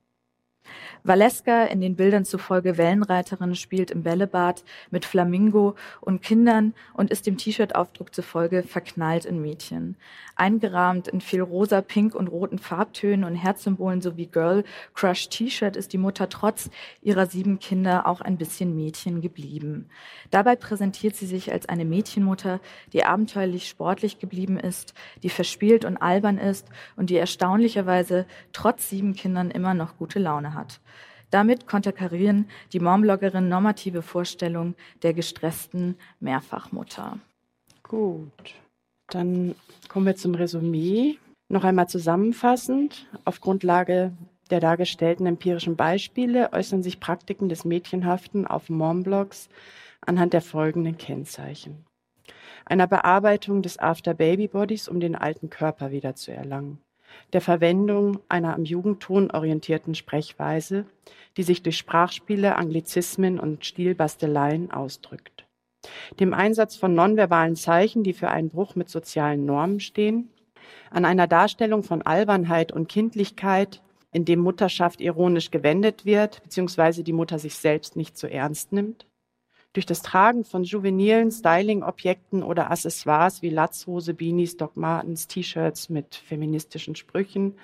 [1.05, 7.27] Valeska, in den Bildern zufolge Wellenreiterin, spielt im Bällebad mit Flamingo und Kindern und ist
[7.27, 9.97] dem T-Shirt-Aufdruck zufolge verknallt in Mädchen.
[10.37, 14.63] Eingerahmt in viel rosa, pink und roten Farbtönen und Herzsymbolen sowie Girl
[14.95, 16.71] Crush T-Shirt ist die Mutter trotz
[17.03, 19.89] ihrer sieben Kinder auch ein bisschen Mädchen geblieben.
[20.31, 22.61] Dabei präsentiert sie sich als eine Mädchenmutter,
[22.93, 24.95] die abenteuerlich sportlich geblieben ist,
[25.25, 30.55] die verspielt und albern ist und die erstaunlicherweise trotz sieben Kindern immer noch gute Laune
[30.55, 30.81] hat.
[31.33, 37.19] Damit konterkarieren die Mombloggerin normative Vorstellung der gestressten Mehrfachmutter.
[37.83, 38.55] Gut,
[39.09, 39.55] dann
[39.89, 41.17] kommen wir zum Resümee.
[41.49, 43.07] Noch einmal zusammenfassend.
[43.25, 44.13] Auf Grundlage
[44.51, 49.49] der dargestellten empirischen Beispiele äußern sich Praktiken des Mädchenhaften auf Momblogs
[50.03, 51.87] anhand der folgenden Kennzeichen.
[52.67, 56.79] Einer Bearbeitung des After-Baby-Bodies, um den alten Körper wieder zu erlangen
[57.33, 60.87] der Verwendung einer am Jugendton orientierten Sprechweise,
[61.37, 65.47] die sich durch Sprachspiele, Anglizismen und Stilbasteleien ausdrückt.
[66.21, 70.31] Dem Einsatz von nonverbalen Zeichen, die für einen Bruch mit sozialen Normen stehen,
[70.91, 73.83] an einer Darstellung von Albernheit und Kindlichkeit,
[74.13, 79.07] in dem Mutterschaft ironisch gewendet wird, beziehungsweise die Mutter sich selbst nicht so ernst nimmt,
[79.73, 86.15] durch das Tragen von juvenilen Styling-Objekten oder Accessoires wie Latzhose, Beanies, Doc Martens, T-Shirts mit
[86.15, 87.55] feministischen Sprüchen,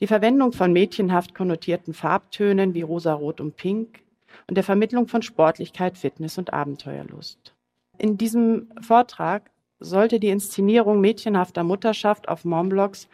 [0.00, 4.00] die Verwendung von mädchenhaft konnotierten Farbtönen wie rosa, rot und pink
[4.48, 7.54] und der Vermittlung von Sportlichkeit, Fitness und Abenteuerlust.
[7.98, 13.08] In diesem Vortrag sollte die Inszenierung mädchenhafter Mutterschaft auf Momblocks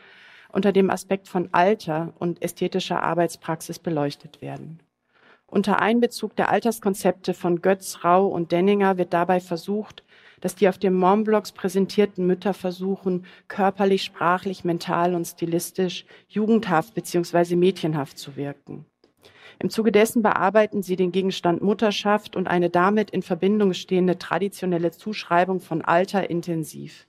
[0.50, 4.80] unter dem Aspekt von Alter und ästhetischer Arbeitspraxis beleuchtet werden.
[5.50, 10.04] Unter Einbezug der Alterskonzepte von Götz, Rau und Denninger wird dabei versucht,
[10.42, 17.56] dass die auf dem Montblocks präsentierten Mütter versuchen, körperlich, sprachlich, mental und stilistisch jugendhaft bzw.
[17.56, 18.84] mädchenhaft zu wirken.
[19.58, 24.92] Im Zuge dessen bearbeiten sie den Gegenstand Mutterschaft und eine damit in Verbindung stehende traditionelle
[24.92, 27.07] Zuschreibung von Alter intensiv.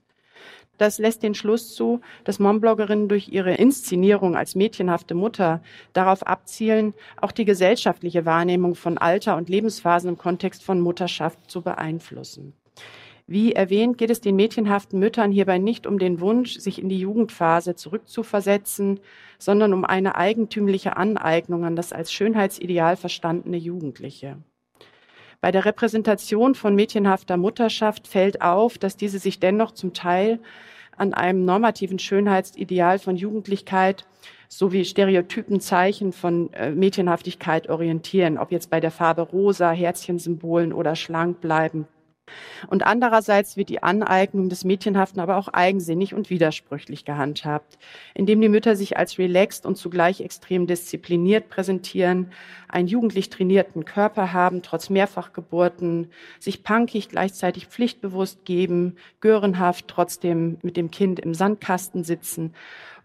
[0.80, 5.61] Das lässt den Schluss zu, dass Mombloggerinnen durch ihre Inszenierung als mädchenhafte Mutter
[5.91, 11.61] darauf abzielen, auch die gesellschaftliche Wahrnehmung von Alter und Lebensphasen im Kontext von Mutterschaft zu
[11.61, 12.53] beeinflussen.
[13.27, 16.99] Wie erwähnt, geht es den mädchenhaften Müttern hierbei nicht um den Wunsch, sich in die
[16.99, 19.01] Jugendphase zurückzuversetzen,
[19.38, 24.38] sondern um eine eigentümliche Aneignung an das als Schönheitsideal verstandene Jugendliche.
[25.41, 30.39] Bei der Repräsentation von mädchenhafter Mutterschaft fällt auf, dass diese sich dennoch zum Teil
[30.97, 34.05] an einem normativen Schönheitsideal von Jugendlichkeit
[34.49, 40.95] sowie stereotypen Zeichen von äh, Mädchenhaftigkeit orientieren, ob jetzt bei der Farbe rosa, Herzchensymbolen oder
[40.95, 41.87] schlank bleiben
[42.67, 47.77] und andererseits wird die Aneignung des Mädchenhaften aber auch eigensinnig und widersprüchlich gehandhabt,
[48.13, 52.32] indem die Mütter sich als relaxed und zugleich extrem diszipliniert präsentieren,
[52.67, 60.77] einen jugendlich trainierten Körper haben, trotz Mehrfachgeburten, sich punkig gleichzeitig pflichtbewusst geben, görenhaft trotzdem mit
[60.77, 62.53] dem Kind im Sandkasten sitzen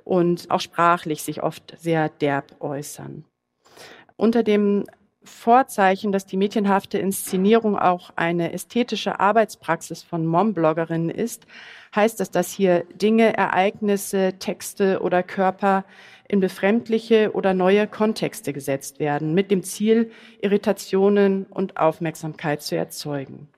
[0.04, 3.24] und auch sprachlich sich oft sehr derb äußern.
[4.16, 4.84] Unter dem
[5.24, 11.46] Vorzeichen, dass die mädchenhafte Inszenierung auch eine ästhetische Arbeitspraxis von Mom-Bloggerinnen ist,
[11.94, 15.84] heißt das, dass hier Dinge, Ereignisse, Texte oder Körper
[16.28, 20.10] in befremdliche oder neue Kontexte gesetzt werden, mit dem Ziel,
[20.40, 23.48] Irritationen und Aufmerksamkeit zu erzeugen.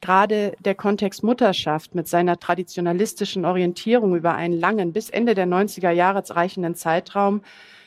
[0.00, 5.90] Gerade der Kontext Mutterschaft mit seiner traditionalistischen Orientierung über einen langen, bis Ende der 90er
[5.90, 7.42] Jahre reichenden Zeitraum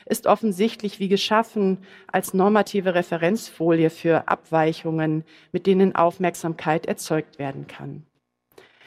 [0.06, 8.04] ist offensichtlich wie geschaffen als normative Referenzfolie für Abweichungen, mit denen Aufmerksamkeit erzeugt werden kann.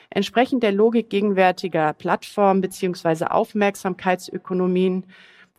[0.10, 3.26] Entsprechend der Logik gegenwärtiger Plattformen bzw.
[3.26, 5.06] Aufmerksamkeitsökonomien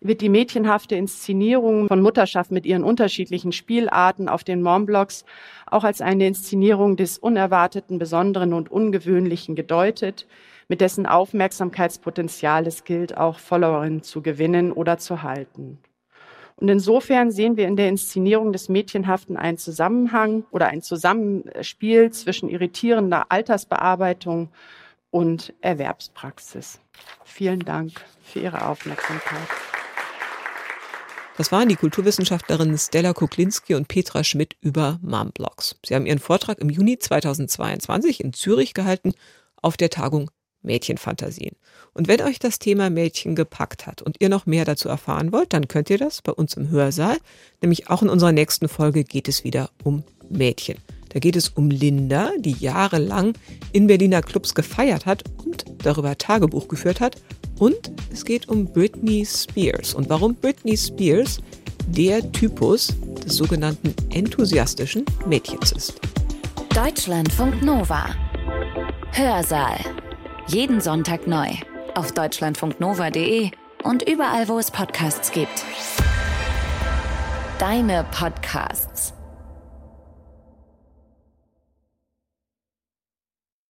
[0.01, 5.24] wird die mädchenhafte Inszenierung von Mutterschaft mit ihren unterschiedlichen Spielarten auf den Momblocks
[5.66, 10.26] auch als eine Inszenierung des Unerwarteten, Besonderen und Ungewöhnlichen gedeutet,
[10.68, 15.78] mit dessen Aufmerksamkeitspotenzial es gilt, auch Followerinnen zu gewinnen oder zu halten.
[16.57, 22.49] Und insofern sehen wir in der Inszenierung des Mädchenhaften einen Zusammenhang oder ein Zusammenspiel zwischen
[22.49, 24.49] irritierender Altersbearbeitung
[25.11, 26.80] und Erwerbspraxis.
[27.24, 27.92] Vielen Dank
[28.22, 29.49] für Ihre Aufmerksamkeit.
[31.39, 35.76] Das waren die Kulturwissenschaftlerinnen Stella Kuklinski und Petra Schmidt über Momblocks.
[35.86, 39.12] Sie haben ihren Vortrag im Juni 2022 in Zürich gehalten
[39.62, 40.32] auf der Tagung
[40.62, 41.55] Mädchenfantasien.
[41.95, 45.53] Und wenn euch das Thema Mädchen gepackt hat und ihr noch mehr dazu erfahren wollt,
[45.53, 47.18] dann könnt ihr das bei uns im Hörsaal.
[47.62, 50.78] Nämlich auch in unserer nächsten Folge geht es wieder um Mädchen.
[51.11, 53.34] Da geht es um Linda, die jahrelang
[53.72, 57.16] in Berliner Clubs gefeiert hat und darüber Tagebuch geführt hat.
[57.59, 61.40] Und es geht um Britney Spears und warum Britney Spears
[61.88, 62.94] der Typus
[63.24, 66.00] des sogenannten enthusiastischen Mädchens ist.
[66.74, 68.14] Deutschlandfunk Nova.
[69.12, 69.78] Hörsaal.
[70.46, 71.48] Jeden Sonntag neu
[71.94, 73.50] auf deutschlandfunknova.de
[73.82, 75.64] und überall, wo es Podcasts gibt.
[77.59, 79.12] Deine Podcasts.